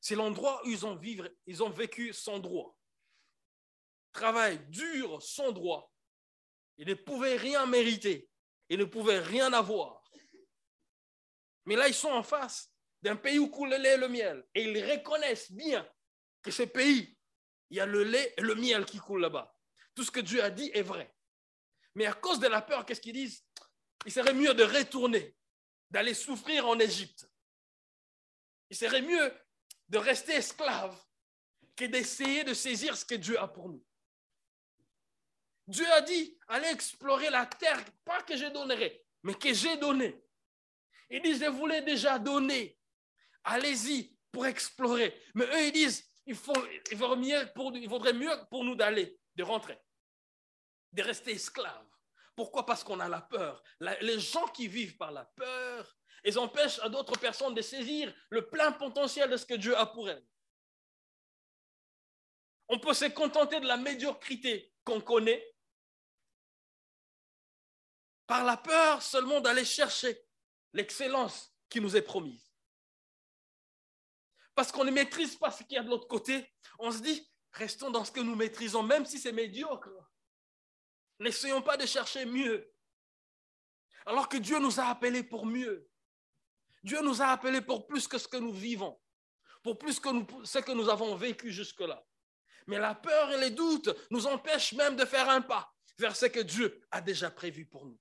C'est 0.00 0.16
l'endroit 0.16 0.60
où 0.66 0.70
ils 0.70 0.84
ont, 0.84 0.96
vivre, 0.96 1.28
ils 1.46 1.62
ont 1.62 1.70
vécu 1.70 2.12
sans 2.12 2.40
droit. 2.40 2.76
Travail 4.12 4.66
dur, 4.68 5.22
sans 5.22 5.52
droit. 5.52 5.92
Ils 6.76 6.88
ne 6.88 6.94
pouvaient 6.94 7.36
rien 7.36 7.66
mériter. 7.66 8.28
Ils 8.68 8.78
ne 8.78 8.84
pouvaient 8.84 9.20
rien 9.20 9.52
avoir. 9.52 10.02
Mais 11.64 11.76
là, 11.76 11.88
ils 11.88 11.94
sont 11.94 12.10
en 12.10 12.22
face 12.22 12.75
d'un 13.02 13.16
pays 13.16 13.38
où 13.38 13.48
coule 13.48 13.70
le 13.70 13.76
lait 13.76 13.94
et 13.94 13.98
le 13.98 14.08
miel. 14.08 14.44
Et 14.54 14.62
ils 14.62 14.90
reconnaissent 14.90 15.52
bien 15.52 15.88
que 16.42 16.50
ce 16.50 16.62
pays, 16.62 17.16
il 17.70 17.76
y 17.76 17.80
a 17.80 17.86
le 17.86 18.04
lait 18.04 18.34
et 18.36 18.40
le 18.40 18.54
miel 18.54 18.84
qui 18.84 18.98
coulent 18.98 19.22
là-bas. 19.22 19.54
Tout 19.94 20.04
ce 20.04 20.10
que 20.10 20.20
Dieu 20.20 20.42
a 20.42 20.50
dit 20.50 20.70
est 20.74 20.82
vrai. 20.82 21.14
Mais 21.94 22.06
à 22.06 22.12
cause 22.12 22.38
de 22.38 22.46
la 22.46 22.62
peur, 22.62 22.84
qu'est-ce 22.84 23.00
qu'ils 23.00 23.14
disent? 23.14 23.44
Il 24.04 24.12
serait 24.12 24.34
mieux 24.34 24.54
de 24.54 24.62
retourner, 24.62 25.34
d'aller 25.90 26.14
souffrir 26.14 26.68
en 26.68 26.78
Égypte. 26.78 27.28
Il 28.70 28.76
serait 28.76 29.02
mieux 29.02 29.32
de 29.88 29.98
rester 29.98 30.34
esclave 30.34 31.00
que 31.74 31.84
d'essayer 31.84 32.44
de 32.44 32.54
saisir 32.54 32.96
ce 32.96 33.04
que 33.04 33.14
Dieu 33.14 33.38
a 33.38 33.48
pour 33.48 33.68
nous. 33.68 33.84
Dieu 35.66 35.86
a 35.92 36.00
dit, 36.00 36.38
allez 36.48 36.68
explorer 36.68 37.30
la 37.30 37.46
terre, 37.46 37.84
pas 38.04 38.22
que 38.22 38.36
je 38.36 38.46
donnerai, 38.46 39.04
mais 39.22 39.34
que 39.34 39.52
j'ai 39.52 39.76
donné. 39.76 40.22
Il 41.10 41.22
dit, 41.22 41.38
je 41.38 41.46
vous 41.46 41.66
l'ai 41.66 41.82
déjà 41.82 42.18
donné. 42.18 42.78
Allez-y 43.46 44.18
pour 44.32 44.44
explorer. 44.46 45.18
Mais 45.34 45.44
eux, 45.44 45.66
ils 45.66 45.72
disent, 45.72 46.04
il, 46.26 46.34
vaudrait 46.34 47.16
mieux 48.12 48.36
pour 48.50 48.64
nous 48.64 48.74
d'aller, 48.74 49.18
de 49.36 49.44
rentrer, 49.44 49.78
de 50.92 51.02
rester 51.02 51.30
esclaves. 51.30 51.86
Pourquoi? 52.34 52.66
Parce 52.66 52.82
qu'on 52.82 53.00
a 53.00 53.08
la 53.08 53.22
peur. 53.22 53.62
les 53.80 54.18
gens 54.18 54.46
qui 54.48 54.66
vivent 54.66 54.96
par 54.96 55.12
la 55.12 55.24
peur, 55.24 55.96
ils 56.24 56.38
empêchent 56.38 56.80
à 56.80 56.88
d'autres 56.88 57.18
personnes 57.18 57.54
de 57.54 57.62
saisir 57.62 58.12
le 58.30 58.48
plein 58.48 58.72
potentiel 58.72 59.30
de 59.30 59.36
ce 59.36 59.46
que 59.46 59.54
Dieu 59.54 59.76
a 59.76 59.86
pour 59.86 60.10
elles. 60.10 60.26
On 62.68 62.80
peut 62.80 62.94
se 62.94 63.04
contenter 63.04 63.60
de 63.60 63.66
la 63.66 63.76
médiocrité 63.76 64.74
qu'on 64.84 65.00
connaît 65.00 65.54
par 68.26 68.44
la 68.44 68.56
peur 68.56 69.02
seulement 69.02 69.40
d'aller 69.40 69.64
chercher 69.64 70.20
l'excellence 70.72 71.54
qui 71.68 71.80
nous 71.80 71.96
est 71.96 72.02
promise. 72.02 72.45
Parce 74.56 74.72
qu'on 74.72 74.84
ne 74.84 74.90
maîtrise 74.90 75.36
pas 75.36 75.50
ce 75.50 75.62
qu'il 75.62 75.76
y 75.76 75.78
a 75.78 75.82
de 75.82 75.90
l'autre 75.90 76.08
côté, 76.08 76.50
on 76.78 76.90
se 76.90 76.98
dit, 76.98 77.30
restons 77.52 77.90
dans 77.90 78.06
ce 78.06 78.10
que 78.10 78.20
nous 78.20 78.34
maîtrisons, 78.34 78.82
même 78.82 79.04
si 79.04 79.18
c'est 79.18 79.30
médiocre. 79.30 79.90
N'essayons 81.20 81.60
pas 81.60 81.76
de 81.76 81.84
chercher 81.84 82.24
mieux. 82.24 82.72
Alors 84.06 84.30
que 84.30 84.38
Dieu 84.38 84.58
nous 84.58 84.80
a 84.80 84.84
appelés 84.84 85.22
pour 85.22 85.44
mieux. 85.44 85.88
Dieu 86.82 87.02
nous 87.02 87.20
a 87.20 87.26
appelés 87.26 87.60
pour 87.60 87.86
plus 87.86 88.08
que 88.08 88.16
ce 88.16 88.28
que 88.28 88.38
nous 88.38 88.52
vivons, 88.52 88.98
pour 89.62 89.78
plus 89.78 90.00
que 90.00 90.08
ce 90.44 90.58
que 90.58 90.72
nous 90.72 90.88
avons 90.88 91.16
vécu 91.16 91.52
jusque-là. 91.52 92.02
Mais 92.66 92.78
la 92.78 92.94
peur 92.94 93.32
et 93.32 93.40
les 93.40 93.50
doutes 93.50 93.94
nous 94.10 94.26
empêchent 94.26 94.72
même 94.72 94.96
de 94.96 95.04
faire 95.04 95.28
un 95.28 95.42
pas 95.42 95.70
vers 95.98 96.16
ce 96.16 96.26
que 96.26 96.40
Dieu 96.40 96.80
a 96.90 97.02
déjà 97.02 97.30
prévu 97.30 97.66
pour 97.66 97.84
nous. 97.84 98.00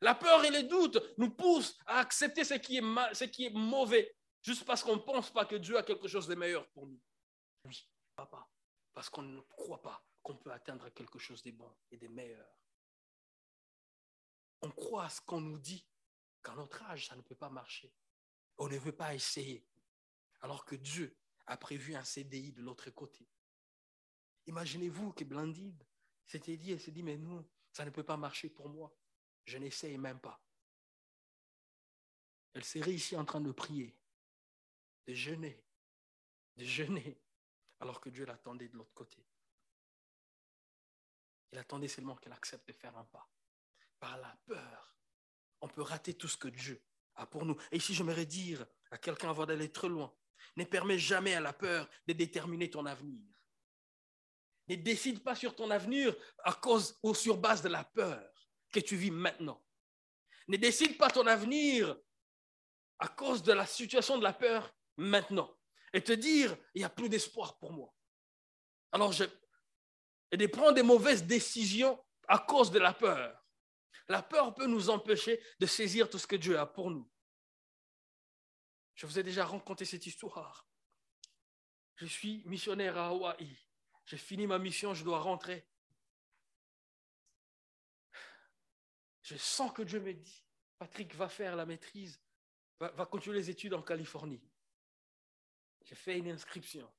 La 0.00 0.16
peur 0.16 0.44
et 0.44 0.50
les 0.50 0.64
doutes 0.64 0.98
nous 1.16 1.30
poussent 1.30 1.78
à 1.86 2.00
accepter 2.00 2.42
ce 2.42 2.54
qui 2.54 2.78
est, 2.78 3.14
ce 3.14 3.24
qui 3.24 3.44
est 3.46 3.50
mauvais, 3.50 4.16
juste 4.46 4.64
parce 4.64 4.84
qu'on 4.84 4.94
ne 4.94 5.00
pense 5.00 5.32
pas 5.32 5.44
que 5.44 5.56
Dieu 5.56 5.76
a 5.76 5.82
quelque 5.82 6.06
chose 6.06 6.28
de 6.28 6.36
meilleur 6.36 6.68
pour 6.68 6.86
nous. 6.86 7.02
Oui, 7.64 7.90
papa, 8.14 8.48
parce 8.94 9.10
qu'on 9.10 9.22
ne 9.22 9.40
croit 9.40 9.82
pas 9.82 10.06
qu'on 10.22 10.36
peut 10.36 10.52
atteindre 10.52 10.88
quelque 10.90 11.18
chose 11.18 11.42
de 11.42 11.50
bon 11.50 11.76
et 11.90 11.96
de 11.96 12.06
meilleur. 12.06 12.48
On 14.62 14.70
croit 14.70 15.06
à 15.06 15.10
ce 15.10 15.20
qu'on 15.20 15.40
nous 15.40 15.58
dit 15.58 15.84
qu'à 16.44 16.54
notre 16.54 16.80
âge, 16.84 17.08
ça 17.08 17.16
ne 17.16 17.22
peut 17.22 17.34
pas 17.34 17.50
marcher. 17.50 17.92
On 18.58 18.68
ne 18.68 18.78
veut 18.78 18.94
pas 18.94 19.14
essayer, 19.16 19.66
alors 20.40 20.64
que 20.64 20.76
Dieu 20.76 21.18
a 21.46 21.56
prévu 21.56 21.96
un 21.96 22.04
CDI 22.04 22.52
de 22.52 22.62
l'autre 22.62 22.88
côté. 22.90 23.28
Imaginez-vous 24.46 25.12
que 25.12 25.24
Blandine 25.24 25.84
s'était 26.24 26.56
dit, 26.56 26.70
elle 26.70 26.80
s'est 26.80 26.92
dit, 26.92 27.02
mais 27.02 27.16
non, 27.16 27.44
ça 27.72 27.84
ne 27.84 27.90
peut 27.90 28.04
pas 28.04 28.16
marcher 28.16 28.48
pour 28.48 28.68
moi. 28.68 28.96
Je 29.44 29.58
n'essaye 29.58 29.98
même 29.98 30.20
pas. 30.20 30.40
Elle 32.54 32.64
serait 32.64 32.94
ici 32.94 33.16
en 33.16 33.24
train 33.24 33.40
de 33.40 33.52
prier, 33.52 33.96
de 35.06 35.14
jeûner, 35.14 35.64
de 36.56 36.64
jeûner, 36.64 37.20
alors 37.80 38.00
que 38.00 38.10
Dieu 38.10 38.24
l'attendait 38.24 38.68
de 38.68 38.76
l'autre 38.76 38.94
côté. 38.94 39.24
Il 41.52 41.58
attendait 41.58 41.88
seulement 41.88 42.16
qu'elle 42.16 42.32
accepte 42.32 42.66
de 42.68 42.72
faire 42.72 42.96
un 42.96 43.04
pas. 43.04 43.28
Par 43.98 44.16
la 44.18 44.36
peur, 44.46 44.96
on 45.60 45.68
peut 45.68 45.82
rater 45.82 46.14
tout 46.14 46.28
ce 46.28 46.36
que 46.36 46.48
Dieu 46.48 46.82
a 47.14 47.26
pour 47.26 47.44
nous. 47.44 47.56
Et 47.70 47.76
ici, 47.76 47.94
j'aimerais 47.94 48.26
dire 48.26 48.66
à 48.90 48.98
quelqu'un 48.98 49.30
avant 49.30 49.46
d'aller 49.46 49.70
trop 49.70 49.88
loin, 49.88 50.14
ne 50.56 50.64
permets 50.64 50.98
jamais 50.98 51.34
à 51.34 51.40
la 51.40 51.52
peur 51.52 51.88
de 52.06 52.12
déterminer 52.12 52.70
ton 52.70 52.84
avenir. 52.86 53.24
Ne 54.68 54.76
décide 54.76 55.22
pas 55.22 55.34
sur 55.34 55.54
ton 55.54 55.70
avenir 55.70 56.14
à 56.42 56.52
cause 56.52 56.98
ou 57.02 57.14
sur 57.14 57.36
base 57.36 57.62
de 57.62 57.68
la 57.68 57.84
peur 57.84 58.50
que 58.72 58.80
tu 58.80 58.96
vis 58.96 59.12
maintenant. 59.12 59.62
Ne 60.48 60.56
décide 60.56 60.98
pas 60.98 61.10
ton 61.10 61.26
avenir 61.26 61.96
à 62.98 63.08
cause 63.08 63.42
de 63.42 63.52
la 63.52 63.66
situation 63.66 64.18
de 64.18 64.24
la 64.24 64.32
peur 64.32 64.74
maintenant. 64.96 65.52
Et 65.92 66.02
te 66.02 66.12
dire, 66.12 66.56
il 66.74 66.78
n'y 66.78 66.84
a 66.84 66.90
plus 66.90 67.08
d'espoir 67.08 67.58
pour 67.58 67.72
moi. 67.72 67.94
Alors, 68.92 69.12
je, 69.12 69.24
et 70.32 70.36
de 70.36 70.46
prendre 70.46 70.72
des 70.72 70.82
mauvaises 70.82 71.24
décisions 71.24 72.02
à 72.28 72.38
cause 72.38 72.70
de 72.70 72.78
la 72.78 72.92
peur. 72.92 73.44
La 74.08 74.22
peur 74.22 74.54
peut 74.54 74.66
nous 74.66 74.90
empêcher 74.90 75.42
de 75.58 75.66
saisir 75.66 76.08
tout 76.08 76.18
ce 76.18 76.26
que 76.26 76.36
Dieu 76.36 76.58
a 76.58 76.66
pour 76.66 76.90
nous. 76.90 77.10
Je 78.94 79.06
vous 79.06 79.18
ai 79.18 79.22
déjà 79.22 79.44
raconté 79.44 79.84
cette 79.84 80.06
histoire. 80.06 80.66
Je 81.96 82.06
suis 82.06 82.42
missionnaire 82.46 82.96
à 82.96 83.08
Hawaï. 83.08 83.58
J'ai 84.06 84.16
fini 84.16 84.46
ma 84.46 84.58
mission, 84.58 84.94
je 84.94 85.04
dois 85.04 85.20
rentrer. 85.20 85.68
Je 89.22 89.36
sens 89.36 89.72
que 89.72 89.82
Dieu 89.82 90.00
me 90.00 90.14
dit, 90.14 90.44
Patrick 90.78 91.14
va 91.14 91.28
faire 91.28 91.56
la 91.56 91.66
maîtrise, 91.66 92.20
va, 92.78 93.06
continuer 93.06 93.38
les 93.38 93.50
études 93.50 93.74
en 93.74 93.82
Californie. 93.82 94.40
J'ai 95.86 95.94
fait 95.94 96.18
une 96.18 96.28
inscription. 96.28 96.92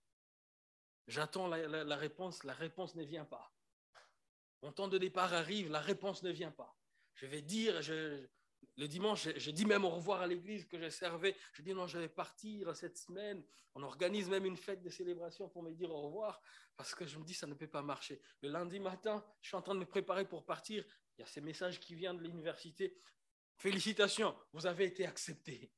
J'attends 1.08 1.47
la, 1.47 1.95
réponse, 1.95 2.43
la 2.43 2.54
réponse 2.54 2.95
ne 2.95 3.04
vient 3.04 3.26
pas. 3.26 3.54
Mon 4.62 4.71
temps 4.71 4.88
de 4.88 4.97
départ 4.97 5.34
arrive, 5.34 5.69
la 5.69 5.80
réponse 5.80 6.23
ne 6.23 6.32
vient 6.32 6.52
pas. 6.52 6.76
Je 7.13 7.26
vais 7.26 7.41
dire, 7.41 7.82
le 8.78 8.88
dimanche, 8.88 9.28
je, 9.36 9.52
dis 9.52 9.65
même 9.65 9.86
au 9.86 9.89
revoir 9.89 10.21
à 10.21 10.28
l'église 10.28 10.65
que 10.65 10.80
j'ai 10.80 10.89
servais. 10.89 11.36
Je 11.54 11.62
dis 11.62 11.73
non, 11.73 11.86
je 11.88 11.97
vais 11.97 12.10
partir 12.10 12.76
cette 12.76 12.97
semaine. 12.97 13.43
On 13.76 13.84
organise 13.84 14.30
même 14.30 14.45
une 14.45 14.58
fête 14.58 14.82
de 14.82 14.89
célébration 14.89 15.50
pour 15.50 15.63
me 15.63 15.71
dire 15.71 15.91
au 15.91 16.02
revoir 16.02 16.41
parce 16.76 16.95
que 16.95 17.06
je 17.06 17.17
me 17.19 17.26
dis 17.26 17.34
ça 17.34 17.47
ne 17.47 17.54
peut 17.54 17.67
pas 17.67 17.82
marcher. 17.82 18.21
Le 18.41 18.50
lundi 18.50 18.80
matin, 18.80 19.26
je 19.41 19.50
suis 19.50 19.58
en 19.58 19.62
train 19.62 19.76
de 19.76 19.80
me 19.80 19.86
préparer 19.86 20.26
pour 20.26 20.45
partir. 20.45 20.86
Il 21.17 21.21
y 21.21 21.23
a 21.23 21.28
ces 21.28 21.41
messages 21.41 21.80
qui 21.80 21.95
viennent 21.95 22.17
de 22.17 22.23
l'université. 22.23 22.97
Félicitations, 23.58 24.36
vous 24.54 24.65
avez 24.65 24.86
été 24.86 25.06
accepté. 25.06 25.71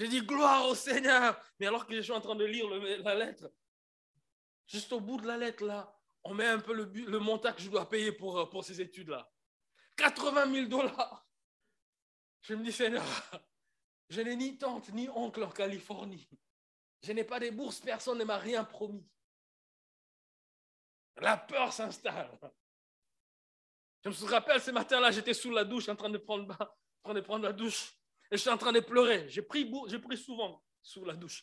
J'ai 0.00 0.08
dit 0.08 0.22
gloire 0.22 0.66
au 0.66 0.74
Seigneur. 0.74 1.38
Mais 1.58 1.66
alors 1.66 1.86
que 1.86 1.94
je 1.94 2.00
suis 2.00 2.12
en 2.12 2.22
train 2.22 2.34
de 2.34 2.46
lire 2.46 2.66
la 2.70 3.14
lettre, 3.14 3.52
juste 4.66 4.90
au 4.94 5.00
bout 5.00 5.20
de 5.20 5.26
la 5.26 5.36
lettre, 5.36 5.62
là, 5.62 5.94
on 6.24 6.32
met 6.32 6.46
un 6.46 6.58
peu 6.58 6.72
le, 6.72 7.18
montant 7.18 7.52
que 7.52 7.60
je 7.60 7.68
dois 7.68 7.86
payer 7.86 8.10
pour, 8.10 8.48
pour 8.48 8.64
ces 8.64 8.80
études-là. 8.80 9.30
80 9.98 10.54
000 10.54 10.68
dollars. 10.68 11.28
Je 12.40 12.54
me 12.54 12.64
dis, 12.64 12.72
Seigneur, 12.72 13.04
je 14.08 14.22
n'ai 14.22 14.36
ni 14.36 14.56
tante 14.56 14.88
ni 14.88 15.06
oncle 15.10 15.42
en 15.42 15.50
Californie. 15.50 16.30
Je 17.02 17.12
n'ai 17.12 17.24
pas 17.24 17.38
de 17.38 17.50
bourses, 17.50 17.80
personne 17.80 18.16
ne 18.16 18.24
m'a 18.24 18.38
rien 18.38 18.64
promis. 18.64 19.06
La 21.16 21.36
peur 21.36 21.74
s'installe. 21.74 22.38
Je 24.02 24.08
me 24.08 24.30
rappelle 24.30 24.62
ce 24.62 24.70
matin-là, 24.70 25.10
j'étais 25.10 25.34
sous 25.34 25.50
la 25.50 25.64
douche 25.64 25.90
en 25.90 25.96
train 25.96 26.08
de 26.08 26.16
prendre, 26.16 26.56
en 27.04 27.10
train 27.10 27.14
de 27.14 27.20
prendre 27.20 27.44
la 27.44 27.52
douche. 27.52 27.99
Et 28.30 28.36
je 28.36 28.42
suis 28.42 28.50
en 28.50 28.58
train 28.58 28.72
de 28.72 28.80
pleurer. 28.80 29.28
J'ai 29.28 29.42
pris, 29.42 29.70
j'ai 29.88 30.16
souvent 30.16 30.62
sous 30.82 31.04
la 31.04 31.14
douche. 31.14 31.42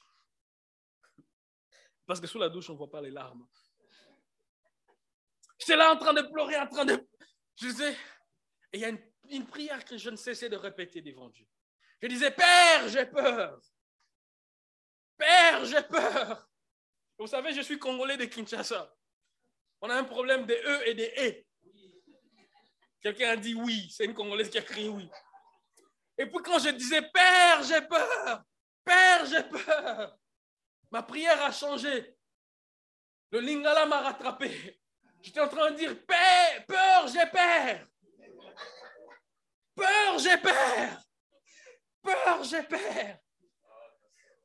Parce 2.06 2.22
que 2.22 2.28
sous 2.28 2.40
la 2.40 2.50
douche, 2.50 2.70
on 2.70 2.74
ne 2.74 2.78
voit 2.78 2.90
pas 2.90 3.02
les 3.02 3.12
larmes. 3.12 3.46
J'étais 5.60 5.76
là 5.76 5.92
en 5.92 5.98
train 5.98 6.14
de 6.14 6.22
pleurer, 6.22 6.58
en 6.58 6.68
train 6.68 6.86
de. 6.86 7.06
Je 7.60 7.68
disais, 7.68 7.92
et 8.72 8.78
il 8.78 8.80
y 8.80 8.86
a 8.86 8.92
une, 9.30 9.48
prière 9.48 9.84
que 9.84 9.98
je 9.98 10.10
ne 10.10 10.16
cessais 10.16 10.50
de 10.50 10.56
répéter 10.56 11.02
devant 11.02 11.30
Dieu. 11.30 11.46
Je 12.02 12.08
disais, 12.08 12.32
Père, 12.32 12.88
j'ai 12.88 13.06
peur. 13.06 13.60
Père, 15.18 15.66
j'ai 15.66 15.82
peur. 15.82 16.48
Vous 17.18 17.28
savez, 17.28 17.54
je 17.54 17.62
suis 17.62 17.80
congolais 17.80 18.16
de 18.16 18.26
Kinshasa. 18.26 18.96
On 19.82 19.90
a 19.90 19.96
un 19.96 20.04
problème 20.04 20.46
des 20.46 20.62
E 20.64 20.88
et 20.88 20.94
des 20.94 21.14
E. 21.18 21.44
Quelqu'un 23.02 23.30
a 23.30 23.36
dit 23.36 23.56
oui. 23.56 23.90
C'est 23.92 24.06
une 24.06 24.14
Congolaise 24.14 24.50
qui 24.50 24.58
a 24.58 24.62
crié 24.62 24.90
oui. 24.90 25.10
Et 26.18 26.26
puis 26.26 26.42
quand 26.44 26.60
je 26.60 26.70
disais, 26.70 27.02
Père, 27.02 27.64
j'ai 27.64 27.82
peur. 27.82 28.44
Père, 28.84 29.26
j'ai 29.26 29.44
peur. 29.44 30.18
Ma 30.92 31.04
prière 31.04 31.42
a 31.44 31.52
changé. 31.52 32.16
Le 33.32 33.40
lingala 33.40 33.86
m'a 33.86 34.02
rattrapé. 34.02 34.80
J'étais 35.22 35.42
en 35.42 35.50
train 35.50 35.72
de 35.72 35.76
dire, 35.76 36.06
Père, 36.06 36.66
peur, 36.66 37.08
j'ai 37.08 37.26
peur. 37.28 37.88
Peur, 39.76 40.18
j'ai 40.18 40.38
peur. 40.38 41.02
Peur, 42.02 42.44
j'ai 42.44 42.64
peur. 42.64 43.18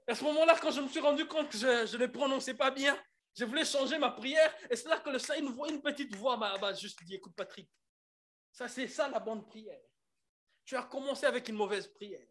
À 0.07 0.15
ce 0.15 0.25
moment-là, 0.25 0.59
quand 0.61 0.73
je 0.73 0.81
me 0.81 0.89
suis 0.89 1.01
rendu 1.01 1.27
compte 1.27 1.49
que 1.49 1.57
je, 1.57 1.97
ne 1.97 2.07
prononçais 2.07 2.55
pas 2.55 2.71
bien, 2.71 3.01
je 3.35 3.45
voulais 3.45 3.65
changer 3.65 3.97
ma 3.99 4.11
prière. 4.11 4.53
Et 4.69 4.77
c'est 4.77 4.89
là 4.89 4.99
que 4.99 5.09
le 5.09 5.19
Seigneur 5.19 5.67
une 5.67 5.77
une 5.77 5.83
petite 5.83 6.15
voix 6.17 6.37
m'a 6.37 6.75
juste 6.75 7.03
dit, 7.05 7.15
écoute 7.15 7.35
Patrick, 7.35 7.71
ça 8.53 8.69
c'est 8.69 8.89
ça 8.89 9.09
la 9.09 9.21
bonne 9.21 9.47
prière. 9.47 9.81
Tu 10.73 10.79
as 10.79 10.85
commencé 10.85 11.27
avec 11.27 11.47
une 11.51 11.57
mauvaise 11.57 11.87
prière. 11.87 12.27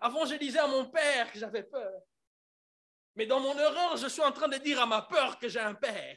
Avant, 0.00 0.24
je 0.24 0.36
disais 0.36 0.58
à 0.58 0.66
mon 0.66 0.86
père 0.86 1.30
que 1.30 1.38
j'avais 1.38 1.64
peur. 1.64 2.00
Mais 3.14 3.26
dans 3.26 3.40
mon 3.40 3.52
erreur, 3.58 3.94
je 3.98 4.06
suis 4.06 4.22
en 4.22 4.32
train 4.32 4.48
de 4.48 4.56
dire 4.56 4.80
à 4.80 4.86
ma 4.86 5.02
peur 5.02 5.38
que 5.38 5.50
j'ai 5.50 5.60
un 5.60 5.74
père. 5.74 6.16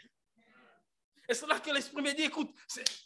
Et 1.27 1.33
c'est 1.33 1.45
là 1.45 1.59
que 1.59 1.69
l'Esprit 1.71 2.01
me 2.01 2.13
dit, 2.13 2.21
écoute, 2.21 2.55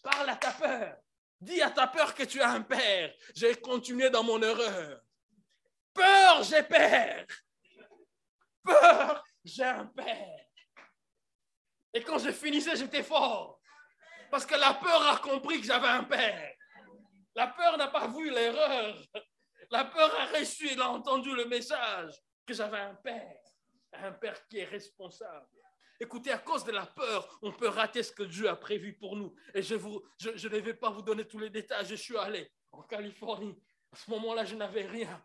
parle 0.03 0.29
à 0.29 0.35
ta 0.35 0.51
peur. 0.51 0.95
Dis 1.41 1.59
à 1.59 1.71
ta 1.71 1.87
peur 1.87 2.13
que 2.13 2.21
tu 2.21 2.39
as 2.39 2.51
un 2.51 2.61
père. 2.61 3.11
J'ai 3.33 3.55
continué 3.55 4.11
dans 4.11 4.21
mon 4.23 4.39
erreur. 4.43 5.01
Peur, 5.91 6.43
j'ai 6.43 6.61
père. 6.61 7.25
Peur, 8.63 9.23
j'ai 9.43 9.63
un 9.63 9.87
père. 9.87 10.45
Et 11.95 12.03
quand 12.03 12.19
je 12.19 12.31
finissais, 12.31 12.75
j'étais 12.75 13.01
fort. 13.01 13.59
Parce 14.29 14.45
que 14.45 14.53
la 14.53 14.75
peur 14.75 15.07
a 15.07 15.17
compris 15.17 15.59
que 15.59 15.65
j'avais 15.65 15.87
un 15.87 16.03
père. 16.03 16.58
La 17.35 17.47
peur 17.47 17.77
n'a 17.77 17.87
pas 17.87 18.07
vu 18.07 18.29
l'erreur. 18.29 18.95
La 19.71 19.85
peur 19.85 20.13
a 20.19 20.25
reçu, 20.37 20.71
il 20.71 20.81
a 20.81 20.89
entendu 20.89 21.33
le 21.35 21.45
message 21.45 22.13
que 22.45 22.53
j'avais 22.53 22.79
un 22.79 22.95
père. 22.95 23.39
Un 23.93 24.11
père 24.11 24.47
qui 24.47 24.59
est 24.59 24.65
responsable. 24.65 25.47
Écoutez, 25.99 26.31
à 26.31 26.37
cause 26.37 26.63
de 26.63 26.71
la 26.71 26.85
peur, 26.85 27.39
on 27.41 27.51
peut 27.51 27.67
rater 27.67 28.03
ce 28.03 28.11
que 28.11 28.23
Dieu 28.23 28.47
a 28.47 28.55
prévu 28.55 28.97
pour 28.97 29.15
nous. 29.15 29.35
Et 29.53 29.61
je, 29.61 29.75
je, 30.17 30.29
je 30.35 30.47
ne 30.47 30.57
vais 30.59 30.73
pas 30.73 30.89
vous 30.89 31.01
donner 31.01 31.27
tous 31.27 31.39
les 31.39 31.49
détails. 31.49 31.85
Je 31.85 31.95
suis 31.95 32.17
allé 32.17 32.49
en 32.71 32.83
Californie. 32.83 33.61
À 33.91 33.95
ce 33.97 34.09
moment-là, 34.11 34.45
je 34.45 34.55
n'avais 34.55 34.85
rien. 34.85 35.23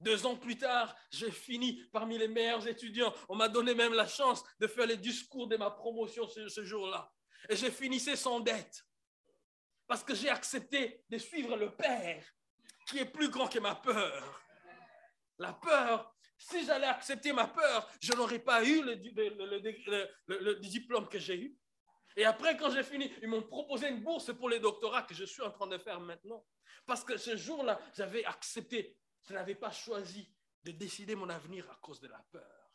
Deux 0.00 0.26
ans 0.26 0.36
plus 0.36 0.58
tard, 0.58 0.94
j'ai 1.10 1.30
fini 1.30 1.84
parmi 1.92 2.18
les 2.18 2.28
meilleurs 2.28 2.66
étudiants. 2.66 3.14
On 3.28 3.36
m'a 3.36 3.48
donné 3.48 3.74
même 3.74 3.94
la 3.94 4.06
chance 4.06 4.42
de 4.58 4.66
faire 4.66 4.86
les 4.86 4.96
discours 4.96 5.46
de 5.46 5.56
ma 5.56 5.70
promotion 5.70 6.26
ce, 6.26 6.48
ce 6.48 6.64
jour-là. 6.64 7.12
Et 7.48 7.56
j'ai 7.56 7.70
finissé 7.70 8.16
sans 8.16 8.40
dette. 8.40 8.84
Parce 9.86 10.02
que 10.02 10.14
j'ai 10.14 10.30
accepté 10.30 11.04
de 11.08 11.18
suivre 11.18 11.56
le 11.56 11.74
Père 11.74 12.24
qui 12.86 12.98
est 12.98 13.04
plus 13.04 13.28
grand 13.28 13.48
que 13.48 13.58
ma 13.58 13.74
peur. 13.74 14.42
La 15.38 15.52
peur 15.52 16.14
si 16.38 16.64
j'allais 16.64 16.86
accepter 16.86 17.32
ma 17.32 17.46
peur, 17.46 17.90
je 18.00 18.12
n'aurais 18.12 18.38
pas 18.38 18.64
eu 18.64 18.82
le, 18.82 18.96
diplôme 20.60 21.08
que 21.08 21.18
j'ai 21.18 21.40
eu. 21.40 21.58
Et 22.16 22.24
après, 22.24 22.56
quand 22.56 22.70
j'ai 22.70 22.82
fini, 22.82 23.10
ils 23.22 23.28
m'ont 23.28 23.42
proposé 23.42 23.88
une 23.88 24.02
bourse 24.02 24.32
pour 24.34 24.48
les 24.48 24.60
doctorats 24.60 25.02
que 25.02 25.14
je 25.14 25.24
suis 25.24 25.42
en 25.42 25.50
train 25.50 25.66
de 25.66 25.78
faire 25.78 26.00
maintenant. 26.00 26.44
Parce 26.86 27.02
que 27.02 27.16
ce 27.16 27.36
jour-là, 27.36 27.80
j'avais 27.94 28.24
accepté, 28.24 28.98
je 29.22 29.32
n'avais 29.32 29.54
pas 29.54 29.70
choisi 29.70 30.30
de 30.62 30.72
décider 30.72 31.14
mon 31.14 31.28
avenir 31.28 31.68
à 31.70 31.76
cause 31.76 32.00
de 32.00 32.08
la 32.08 32.22
peur. 32.30 32.70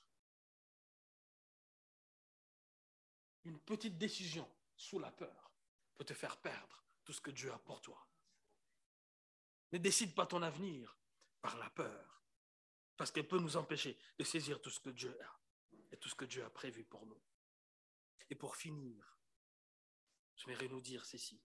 Une 3.46 3.60
petite 3.60 3.98
décision 3.98 4.50
sous 4.76 5.00
la 5.00 5.12
peur 5.12 5.52
peut 5.98 6.06
te 6.06 6.14
faire 6.14 6.38
perdre 6.38 6.84
tout 7.04 7.14
ce 7.14 7.22
que 7.22 7.32
Dieu 7.32 7.52
a 7.52 7.60
pour 7.60 7.82
toi. 7.82 8.08
Ne 9.72 9.78
décide 9.78 10.16
pas 10.16 10.26
ton 10.26 10.42
avenir 10.42 10.98
par 11.42 11.58
la 11.58 11.70
peur 11.70 12.24
parce 12.98 13.12
qu'elle 13.12 13.28
peut 13.28 13.40
nous 13.40 13.56
empêcher 13.56 13.98
de 14.18 14.24
saisir 14.24 14.62
tout 14.62 14.70
ce 14.70 14.80
que 14.80 14.90
Dieu 14.90 15.18
a 15.22 15.40
et 15.92 15.98
tout 15.98 16.10
ce 16.10 16.16
que 16.16 16.26
Dieu 16.26 16.44
a 16.44 16.50
prévu 16.50 16.84
pour 16.84 17.06
nous. 17.06 17.22
Et 18.30 18.36
pour 18.36 18.56
finir, 18.56 19.18
j'aimerais 20.36 20.68
nous 20.68 20.82
dire 20.82 21.06
ceci. 21.06 21.42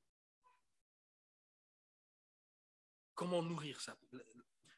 Comment 3.14 3.42
nourrir 3.42 3.80
sa, 3.80 3.96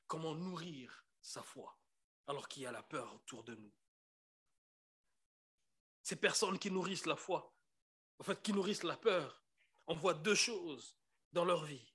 comment 0.06 0.34
nourrir 0.34 1.06
sa 1.22 1.42
foi 1.42 1.78
alors 2.26 2.48
qu'il 2.48 2.64
y 2.64 2.66
a 2.66 2.72
la 2.72 2.82
peur 2.82 3.14
autour 3.14 3.42
de 3.44 3.54
nous? 3.54 3.72
Ces 6.02 6.16
personnes 6.16 6.58
qui 6.58 6.70
nourrissent 6.70 7.06
la 7.06 7.16
foi, 7.16 7.56
en 8.18 8.22
fait, 8.22 8.40
qui 8.42 8.52
nourrissent 8.52 8.84
la 8.84 8.96
peur, 8.96 9.42
on 9.86 9.94
voit 9.94 10.14
deux 10.14 10.34
choses 10.34 10.96
dans 11.32 11.44
leur 11.44 11.64
vie. 11.64 11.86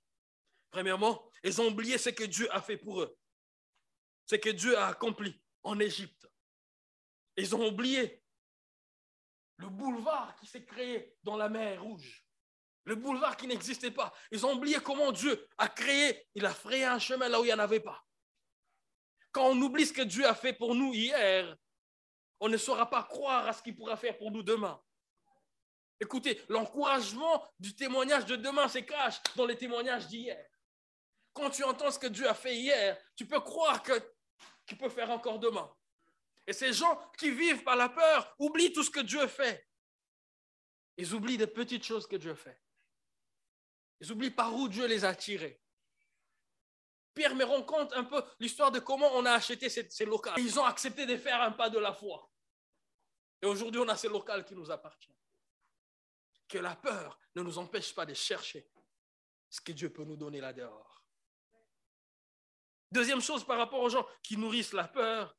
Premièrement, 0.69 1.29
ils 1.43 1.61
ont 1.61 1.67
oublié 1.67 1.97
ce 1.97 2.09
que 2.09 2.23
Dieu 2.23 2.47
a 2.53 2.61
fait 2.61 2.77
pour 2.77 3.01
eux 3.01 3.17
c'est 4.31 4.39
que 4.39 4.49
Dieu 4.49 4.77
a 4.77 4.87
accompli 4.87 5.37
en 5.61 5.77
Égypte. 5.77 6.25
Ils 7.35 7.53
ont 7.53 7.67
oublié 7.67 8.23
le 9.57 9.67
boulevard 9.67 10.37
qui 10.37 10.45
s'est 10.47 10.63
créé 10.63 11.17
dans 11.21 11.35
la 11.35 11.49
mer 11.49 11.83
Rouge. 11.83 12.25
Le 12.85 12.95
boulevard 12.95 13.35
qui 13.35 13.45
n'existait 13.45 13.91
pas. 13.91 14.13
Ils 14.31 14.45
ont 14.45 14.53
oublié 14.53 14.77
comment 14.77 15.11
Dieu 15.11 15.45
a 15.57 15.67
créé, 15.67 16.25
il 16.33 16.45
a 16.45 16.53
frayé 16.53 16.85
un 16.85 16.97
chemin 16.97 17.27
là 17.27 17.41
où 17.41 17.43
il 17.43 17.47
n'y 17.47 17.53
en 17.53 17.59
avait 17.59 17.81
pas. 17.81 18.01
Quand 19.33 19.49
on 19.49 19.61
oublie 19.61 19.85
ce 19.85 19.91
que 19.91 20.01
Dieu 20.01 20.25
a 20.25 20.33
fait 20.33 20.53
pour 20.53 20.75
nous 20.75 20.93
hier, 20.93 21.53
on 22.39 22.47
ne 22.47 22.55
saura 22.55 22.89
pas 22.89 23.03
croire 23.03 23.47
à 23.47 23.51
ce 23.51 23.61
qu'il 23.61 23.75
pourra 23.75 23.97
faire 23.97 24.17
pour 24.17 24.31
nous 24.31 24.43
demain. 24.43 24.81
Écoutez, 26.01 26.41
l'encouragement 26.49 27.47
du 27.59 27.75
témoignage 27.75 28.25
de 28.25 28.35
demain 28.35 28.67
se 28.67 28.79
cache 28.79 29.21
dans 29.35 29.45
les 29.45 29.55
témoignages 29.55 30.07
d'hier. 30.07 30.43
Quand 31.31 31.51
tu 31.51 31.63
entends 31.63 31.91
ce 31.91 31.99
que 31.99 32.07
Dieu 32.07 32.27
a 32.27 32.33
fait 32.33 32.55
hier, 32.55 32.97
tu 33.15 33.27
peux 33.27 33.39
croire 33.39 33.83
que 33.83 33.93
qui 34.65 34.75
peut 34.75 34.89
faire 34.89 35.11
encore 35.11 35.37
demain. 35.37 35.71
Et 36.47 36.53
ces 36.53 36.73
gens 36.73 36.99
qui 37.19 37.29
vivent 37.29 37.63
par 37.63 37.75
la 37.75 37.87
peur 37.87 38.35
oublient 38.39 38.73
tout 38.73 38.83
ce 38.83 38.89
que 38.89 38.99
Dieu 38.99 39.27
fait. 39.27 39.67
Ils 40.97 41.13
oublient 41.13 41.37
des 41.37 41.47
petites 41.47 41.83
choses 41.83 42.07
que 42.07 42.15
Dieu 42.15 42.33
fait. 42.33 42.59
Ils 43.99 44.11
oublient 44.11 44.31
par 44.31 44.55
où 44.55 44.67
Dieu 44.67 44.87
les 44.87 45.05
a 45.05 45.13
tirés. 45.13 45.61
Pierre 47.13 47.35
me 47.35 47.43
rend 47.43 47.61
compte 47.61 47.93
un 47.93 48.05
peu 48.05 48.23
l'histoire 48.39 48.71
de 48.71 48.79
comment 48.79 49.11
on 49.13 49.25
a 49.25 49.33
acheté 49.33 49.69
ces, 49.69 49.87
ces 49.91 50.05
locaux. 50.05 50.31
Ils 50.37 50.59
ont 50.59 50.65
accepté 50.65 51.05
de 51.05 51.15
faire 51.15 51.41
un 51.41 51.51
pas 51.51 51.69
de 51.69 51.77
la 51.77 51.93
foi. 51.93 52.27
Et 53.43 53.45
aujourd'hui, 53.45 53.81
on 53.81 53.87
a 53.87 53.95
ces 53.95 54.07
locaux 54.07 54.43
qui 54.47 54.55
nous 54.55 54.71
appartiennent. 54.71 55.15
Que 56.51 56.57
la 56.57 56.75
peur 56.75 57.17
ne 57.35 57.43
nous 57.43 57.57
empêche 57.59 57.95
pas 57.95 58.05
de 58.05 58.13
chercher 58.13 58.69
ce 59.49 59.61
que 59.61 59.71
Dieu 59.71 59.89
peut 59.89 60.03
nous 60.03 60.17
donner 60.17 60.41
là 60.41 60.51
dehors. 60.51 61.01
Deuxième 62.91 63.21
chose 63.21 63.45
par 63.45 63.57
rapport 63.57 63.79
aux 63.79 63.89
gens 63.89 64.05
qui 64.21 64.35
nourrissent 64.35 64.73
la 64.73 64.89
peur, 64.89 65.37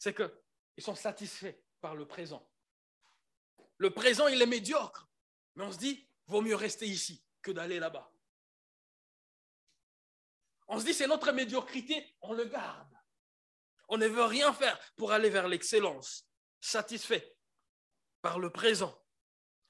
c'est 0.00 0.16
qu'ils 0.16 0.82
sont 0.82 0.96
satisfaits 0.96 1.54
par 1.80 1.94
le 1.94 2.08
présent. 2.08 2.50
Le 3.78 3.90
présent, 3.90 4.26
il 4.26 4.42
est 4.42 4.46
médiocre, 4.46 5.08
mais 5.54 5.62
on 5.62 5.70
se 5.70 5.78
dit, 5.78 6.08
vaut 6.26 6.40
mieux 6.40 6.56
rester 6.56 6.88
ici 6.88 7.24
que 7.40 7.52
d'aller 7.52 7.78
là-bas. 7.78 8.12
On 10.66 10.80
se 10.80 10.84
dit, 10.84 10.92
c'est 10.94 11.06
notre 11.06 11.30
médiocrité, 11.30 12.16
on 12.20 12.32
le 12.32 12.46
garde. 12.46 12.98
On 13.88 13.96
ne 13.96 14.08
veut 14.08 14.24
rien 14.24 14.52
faire 14.52 14.76
pour 14.96 15.12
aller 15.12 15.30
vers 15.30 15.46
l'excellence, 15.46 16.28
satisfait 16.60 17.38
par 18.22 18.40
le 18.40 18.50
présent. 18.50 19.00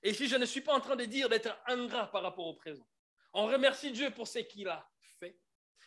Et 0.07 0.11
ici, 0.11 0.29
je 0.29 0.37
ne 0.37 0.47
suis 0.47 0.61
pas 0.61 0.73
en 0.73 0.81
train 0.81 0.95
de 0.95 1.05
dire 1.05 1.29
d'être 1.29 1.59
ingrat 1.67 2.07
par 2.13 2.23
rapport 2.23 2.47
au 2.47 2.55
présent. 2.55 2.87
On 3.33 3.47
remercie 3.47 3.91
Dieu 3.91 4.13
pour 4.13 4.29
ce 4.29 4.39
qu'il 4.39 4.69
a 4.69 4.89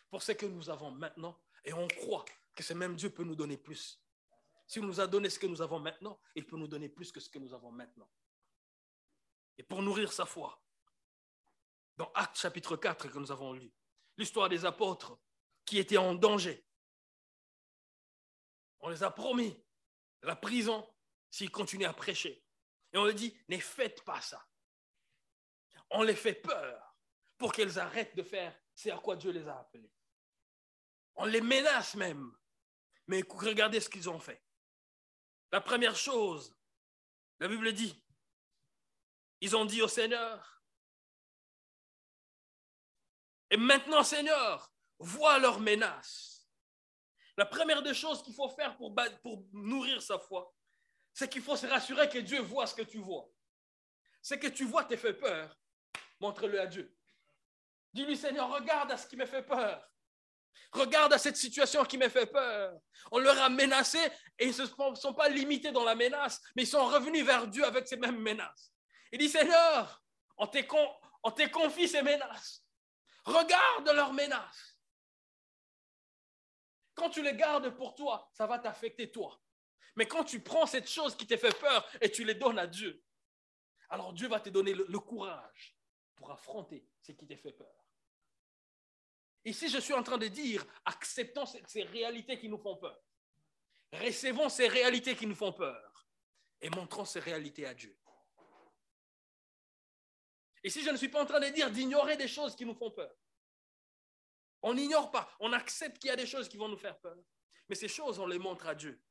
pour 0.09 0.21
ce 0.21 0.33
que 0.33 0.45
nous 0.45 0.69
avons 0.69 0.91
maintenant 0.91 1.39
et 1.63 1.71
on 1.71 1.87
croit 1.87 2.25
que 2.53 2.61
ce 2.61 2.73
même 2.73 2.97
Dieu 2.97 3.11
peut 3.11 3.23
nous 3.23 3.35
donner 3.35 3.55
plus. 3.55 4.03
S'il 4.67 4.81
nous 4.81 4.99
a 4.99 5.07
donné 5.07 5.29
ce 5.29 5.39
que 5.39 5.47
nous 5.47 5.61
avons 5.61 5.79
maintenant, 5.79 6.19
il 6.35 6.45
peut 6.45 6.57
nous 6.57 6.67
donner 6.67 6.89
plus 6.89 7.13
que 7.13 7.21
ce 7.21 7.29
que 7.29 7.39
nous 7.39 7.53
avons 7.53 7.71
maintenant. 7.71 8.09
Et 9.57 9.63
pour 9.63 9.81
nourrir 9.81 10.11
sa 10.11 10.25
foi, 10.25 10.61
dans 11.95 12.11
Actes 12.13 12.39
chapitre 12.39 12.75
4 12.75 13.07
que 13.07 13.19
nous 13.19 13.31
avons 13.31 13.53
lu, 13.53 13.71
l'histoire 14.17 14.49
des 14.49 14.65
apôtres 14.65 15.17
qui 15.63 15.77
étaient 15.77 15.97
en 15.97 16.13
danger. 16.13 16.65
On 18.81 18.89
les 18.89 19.01
a 19.01 19.11
promis 19.11 19.55
la 20.23 20.35
prison 20.35 20.85
s'ils 21.31 21.51
continuent 21.51 21.85
à 21.85 21.93
prêcher. 21.93 22.43
Et 22.93 22.97
on 22.97 23.05
leur 23.05 23.13
dit, 23.13 23.37
ne 23.47 23.57
faites 23.57 24.03
pas 24.03 24.21
ça. 24.21 24.43
On 25.91 26.03
les 26.03 26.15
fait 26.15 26.33
peur 26.33 26.95
pour 27.37 27.53
qu'elles 27.53 27.79
arrêtent 27.79 28.15
de 28.15 28.23
faire 28.23 28.57
ce 28.75 28.89
à 28.89 28.97
quoi 28.97 29.15
Dieu 29.15 29.31
les 29.31 29.47
a 29.47 29.59
appelés. 29.59 29.91
On 31.15 31.25
les 31.25 31.41
menace 31.41 31.95
même. 31.95 32.35
Mais 33.07 33.23
regardez 33.27 33.79
ce 33.79 33.89
qu'ils 33.89 34.09
ont 34.09 34.19
fait. 34.19 34.43
La 35.51 35.61
première 35.61 35.95
chose, 35.95 36.55
la 37.39 37.47
Bible 37.47 37.73
dit, 37.73 38.03
ils 39.41 39.55
ont 39.55 39.65
dit 39.65 39.81
au 39.81 39.87
Seigneur, 39.87 40.63
et 43.49 43.57
maintenant 43.57 44.03
Seigneur, 44.03 44.71
vois 44.99 45.39
leurs 45.39 45.59
menaces. 45.59 46.47
La 47.35 47.45
première 47.45 47.81
des 47.81 47.93
choses 47.93 48.21
qu'il 48.21 48.35
faut 48.35 48.49
faire 48.49 48.77
pour, 48.77 48.93
pour 49.23 49.47
nourrir 49.53 50.01
sa 50.01 50.19
foi, 50.19 50.53
c'est 51.19 51.27
qu'il 51.27 51.41
faut 51.41 51.57
se 51.57 51.67
rassurer 51.67 52.07
que 52.07 52.19
Dieu 52.19 52.39
voit 52.39 52.65
ce 52.65 52.73
que 52.73 52.81
tu 52.81 52.97
vois. 52.97 53.29
C'est 54.21 54.39
que 54.39 54.47
tu 54.47 54.63
vois 54.63 54.85
te 54.85 54.95
fait 54.95 55.13
peur, 55.13 55.53
montre-le 56.21 56.61
à 56.61 56.65
Dieu. 56.65 56.95
Dis-lui, 57.91 58.15
Seigneur, 58.15 58.49
regarde 58.49 58.89
à 58.93 58.97
ce 58.97 59.05
qui 59.05 59.17
me 59.17 59.25
fait 59.25 59.43
peur. 59.43 59.85
Regarde 60.71 61.11
à 61.11 61.17
cette 61.17 61.35
situation 61.35 61.83
qui 61.83 61.97
me 61.97 62.07
fait 62.07 62.25
peur. 62.25 62.79
On 63.11 63.19
leur 63.19 63.37
a 63.37 63.49
menacé 63.49 63.99
et 64.37 64.47
ils 64.47 64.57
ne 64.57 64.95
sont 64.95 65.13
pas 65.13 65.27
limités 65.27 65.73
dans 65.73 65.83
la 65.83 65.93
menace, 65.93 66.41
mais 66.55 66.63
ils 66.63 66.67
sont 66.67 66.85
revenus 66.85 67.25
vers 67.25 67.47
Dieu 67.47 67.65
avec 67.65 67.85
ces 67.85 67.97
mêmes 67.97 68.21
menaces. 68.21 68.71
Il 69.11 69.19
dit, 69.19 69.27
Seigneur, 69.27 70.01
on 70.37 70.47
te 70.47 71.47
confie 71.49 71.89
ces 71.89 72.01
menaces. 72.01 72.63
Regarde 73.25 73.89
leurs 73.93 74.13
menaces. 74.13 74.79
Quand 76.95 77.09
tu 77.09 77.21
les 77.21 77.35
gardes 77.35 77.71
pour 77.71 77.93
toi, 77.93 78.29
ça 78.31 78.47
va 78.47 78.57
t'affecter 78.57 79.11
toi. 79.11 79.37
Mais 79.99 80.07
quand 80.07 80.23
tu 80.23 80.39
prends 80.39 80.65
cette 80.65 80.89
chose 80.89 81.13
qui 81.13 81.27
t'a 81.27 81.37
fait 81.37 81.53
peur 81.59 81.85
et 81.99 82.09
tu 82.09 82.23
les 82.23 82.35
donnes 82.35 82.57
à 82.57 82.67
Dieu, 82.67 83.03
alors 83.89 84.13
Dieu 84.13 84.29
va 84.29 84.39
te 84.39 84.47
donner 84.47 84.73
le, 84.73 84.99
courage 84.99 85.77
pour 86.15 86.31
affronter 86.31 86.87
ce 87.01 87.11
qui 87.11 87.27
t'a 87.27 87.35
fait 87.35 87.51
peur. 87.51 87.85
Ici, 89.43 89.67
je 89.67 89.77
suis 89.77 89.93
en 89.93 90.01
train 90.01 90.17
de 90.17 90.29
dire, 90.29 90.65
acceptons 90.85 91.45
ces 91.45 91.83
réalités 91.83 92.39
qui 92.39 92.47
nous 92.47 92.57
font 92.57 92.77
peur. 92.77 92.97
Recevons 93.91 94.47
ces 94.47 94.69
réalités 94.69 95.17
qui 95.17 95.27
nous 95.27 95.35
font 95.35 95.51
peur 95.51 96.07
et 96.61 96.69
montrons 96.69 97.03
ces 97.03 97.19
réalités 97.19 97.65
à 97.65 97.73
Dieu. 97.73 97.99
Ici, 100.63 100.81
je 100.81 100.91
ne 100.91 100.97
suis 100.97 101.09
pas 101.09 101.21
en 101.21 101.25
train 101.25 101.41
de 101.41 101.49
dire 101.49 101.69
d'ignorer 101.71 102.15
des 102.15 102.29
choses 102.29 102.55
qui 102.55 102.65
nous 102.65 102.75
font 102.75 102.91
peur. 102.91 103.13
On 104.61 104.75
n'ignore 104.75 105.11
pas, 105.11 105.29
on 105.41 105.51
accepte 105.51 105.97
qu'il 105.97 106.07
y 106.07 106.13
a 106.13 106.15
des 106.15 106.25
choses 106.25 106.47
qui 106.47 106.55
vont 106.55 106.69
nous 106.69 106.77
faire 106.77 106.97
peur. 107.01 107.17
Mais 107.67 107.75
ces 107.75 107.89
choses, 107.89 108.17
on 108.17 108.27
les 108.27 108.39
montre 108.39 108.65
à 108.65 108.75
Dieu. 108.75 109.03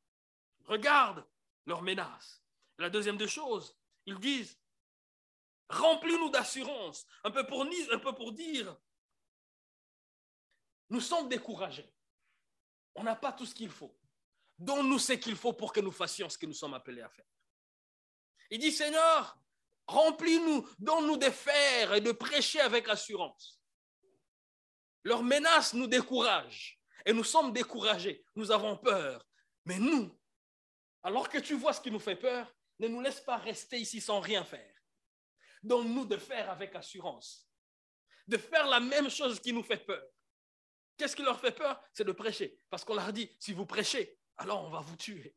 Regarde 0.69 1.27
leurs 1.67 1.83
menaces. 1.83 2.43
La 2.79 2.91
deuxième 2.91 3.17
des 3.17 3.27
choses, 3.27 3.75
ils 4.07 4.19
disent, 4.19 4.57
remplis-nous 5.71 6.31
d'assurance, 6.31 7.07
un, 7.25 7.31
peu 7.31 7.47
pour, 7.47 7.65
dire, 8.33 8.77
nous 10.91 11.01
sommes 11.01 11.29
découragés. 11.29 11.93
On 12.95 13.03
n'a 13.03 13.17
pas 13.17 13.33
tout 13.33 13.47
ce 13.47 13.55
qu'il 13.55 13.71
faut. 13.71 13.99
Donne-nous 14.59 14.99
ce 14.99 15.15
qu'il 15.15 15.37
faut 15.37 15.53
pour 15.53 15.73
que 15.73 15.81
nous 15.81 15.93
fassions 15.93 16.29
ce 16.29 16.37
que 16.37 16.47
nous 16.47 16.55
sommes 16.55 16.75
appelés 16.75 17.03
à 17.03 17.09
faire. 17.09 17.25
Il 18.51 18.59
dit, 18.59 18.73
Seigneur, 18.73 19.39
remplis-nous, 19.87 20.69
donne-nous 20.79 21.17
de 21.17 21.31
faire 21.31 21.95
et 21.95 22.01
de 22.01 22.13
prêcher 22.13 22.61
avec 22.61 22.89
assurance. 22.89 23.61
Leurs 25.03 25.23
menaces 25.23 25.75
nous 25.75 25.87
découragent 25.87 26.79
et 27.07 27.13
nous 27.13 27.25
sommes 27.25 27.53
découragés. 27.53 28.25
Nous 28.35 28.51
avons 28.51 28.77
peur. 28.77 29.27
Mais 29.65 29.79
nous, 29.79 30.18
alors 31.09 31.31
que 31.31 31.39
tu 31.39 31.55
vois 31.55 31.73
ce 31.73 31.81
qui 31.81 31.91
nous 31.91 31.99
fait 31.99 32.17
peur, 32.17 32.55
ne 32.79 32.87
nous 32.87 33.01
laisse 33.01 33.23
pas 33.23 33.39
rester 33.39 33.79
ici 33.79 33.99
sans 33.99 34.21
rien 34.21 34.45
faire. 34.45 34.75
Donne-nous 35.63 36.05
de 36.05 36.19
faire 36.19 36.51
avec 36.51 36.75
assurance. 36.75 37.51
De 38.27 38.37
faire 38.37 38.67
la 38.67 38.79
même 38.79 39.09
chose 39.09 39.41
qui 39.41 39.55
nous 39.55 39.63
fait 39.63 39.83
peur. 39.87 40.07
Qu'est-ce 40.99 41.17
qui 41.17 41.23
leur 41.23 41.41
fait 41.41 41.53
peur? 41.53 41.83
C'est 41.95 42.05
de 42.05 42.13
prêcher. 42.13 42.61
Parce 42.69 42.85
qu'on 42.85 42.95
leur 42.95 43.11
dit, 43.11 43.35
si 43.41 43.55
vous 43.55 43.65
prêchez, 43.65 44.21
alors 44.37 44.63
on 44.63 44.69
va 44.69 44.81
vous 44.81 44.97
tuer. 44.97 45.35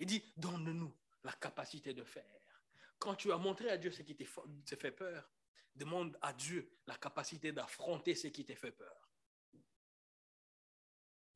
Il 0.00 0.06
dit, 0.06 0.32
donne-nous 0.36 0.92
la 1.22 1.32
capacité 1.34 1.94
de 1.94 2.02
faire. 2.02 2.64
Quand 2.98 3.14
tu 3.14 3.30
as 3.30 3.38
montré 3.38 3.70
à 3.70 3.78
Dieu 3.78 3.92
ce 3.92 4.02
qui 4.02 4.16
te 4.16 4.74
fait 4.74 4.90
peur, 4.90 5.30
demande 5.72 6.18
à 6.20 6.32
Dieu 6.32 6.76
la 6.88 6.96
capacité 6.96 7.52
d'affronter 7.52 8.16
ce 8.16 8.26
qui 8.26 8.44
te 8.44 8.56
fait 8.56 8.72
peur. 8.72 9.08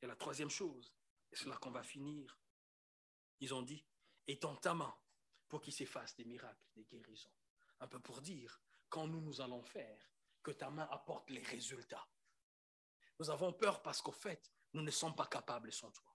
Et 0.02 0.08
la 0.08 0.16
troisième 0.16 0.50
chose, 0.50 0.92
et 1.30 1.36
c'est 1.36 1.48
là 1.48 1.56
qu'on 1.58 1.70
va 1.70 1.84
finir, 1.84 2.36
ils 3.40 3.54
ont 3.54 3.62
dit, 3.62 3.84
étends 4.26 4.56
ta 4.56 4.74
main 4.74 4.94
pour 5.48 5.60
qu'il 5.60 5.72
s'efface 5.72 6.14
des 6.16 6.24
miracles, 6.24 6.66
des 6.74 6.84
guérisons. 6.84 7.32
Un 7.80 7.86
peu 7.86 8.00
pour 8.00 8.20
dire, 8.20 8.60
quand 8.88 9.06
nous 9.06 9.20
nous 9.20 9.40
allons 9.40 9.62
faire, 9.62 10.10
que 10.42 10.52
ta 10.52 10.70
main 10.70 10.88
apporte 10.92 11.28
les 11.30 11.42
résultats. 11.42 12.06
Nous 13.18 13.30
avons 13.30 13.52
peur 13.52 13.82
parce 13.82 14.00
qu'au 14.00 14.12
fait, 14.12 14.52
nous 14.72 14.82
ne 14.82 14.90
sommes 14.90 15.16
pas 15.16 15.26
capables 15.26 15.72
sans 15.72 15.90
toi. 15.90 16.14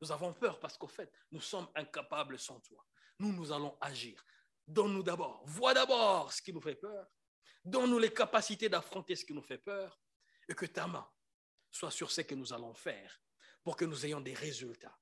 Nous 0.00 0.12
avons 0.12 0.34
peur 0.34 0.58
parce 0.60 0.76
qu'au 0.76 0.88
fait, 0.88 1.10
nous 1.30 1.40
sommes 1.40 1.68
incapables 1.74 2.38
sans 2.38 2.60
toi. 2.60 2.84
Nous, 3.18 3.32
nous 3.32 3.52
allons 3.52 3.76
agir. 3.80 4.24
Donne-nous 4.66 5.02
d'abord, 5.02 5.42
vois 5.46 5.74
d'abord 5.74 6.32
ce 6.32 6.42
qui 6.42 6.52
nous 6.52 6.60
fait 6.60 6.74
peur. 6.74 7.06
Donne-nous 7.64 7.98
les 7.98 8.12
capacités 8.12 8.68
d'affronter 8.68 9.16
ce 9.16 9.24
qui 9.24 9.32
nous 9.32 9.42
fait 9.42 9.58
peur 9.58 10.00
et 10.48 10.54
que 10.54 10.66
ta 10.66 10.86
main 10.86 11.08
soit 11.70 11.90
sur 11.90 12.10
ce 12.10 12.22
que 12.22 12.34
nous 12.34 12.52
allons 12.52 12.74
faire 12.74 13.20
pour 13.62 13.76
que 13.76 13.84
nous 13.84 14.06
ayons 14.06 14.20
des 14.20 14.34
résultats. 14.34 14.98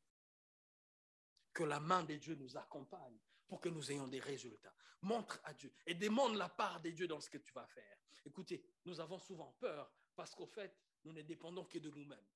Que 1.53 1.65
la 1.65 1.81
main 1.81 2.05
de 2.05 2.15
Dieu 2.17 2.35
nous 2.35 2.57
accompagne 2.57 3.19
pour 3.47 3.61
que 3.61 3.69
nous 3.69 3.91
ayons 3.91 4.09
des 4.09 4.21
résultats. 4.21 4.75
Montre 5.03 5.41
à 5.45 5.55
Dieu 5.55 5.73
et 5.87 5.95
demande 5.95 6.37
la 6.37 6.49
part 6.49 6.81
de 6.81 6.91
Dieu 6.91 7.09
dans 7.09 7.21
ce 7.21 7.31
que 7.31 7.39
tu 7.39 7.53
vas 7.53 7.67
faire. 7.67 7.97
Écoutez, 8.25 8.65
nous 8.85 9.01
avons 9.01 9.19
souvent 9.19 9.53
peur 9.59 9.91
parce 10.15 10.35
qu'au 10.35 10.47
fait, 10.47 10.77
nous 11.05 11.13
ne 11.13 11.23
dépendons 11.23 11.65
que 11.65 11.79
de 11.79 11.91
nous-mêmes. 11.91 12.27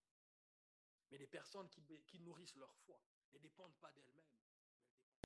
Mais 1.10 1.18
les 1.18 1.26
personnes 1.26 1.68
qui, 1.68 1.82
qui 2.06 2.20
nourrissent 2.20 2.56
leur 2.56 2.74
foi 2.76 2.98
ne 3.32 3.38
dépendent 3.38 3.76
pas 3.80 3.90
d'elles-mêmes. 3.92 4.31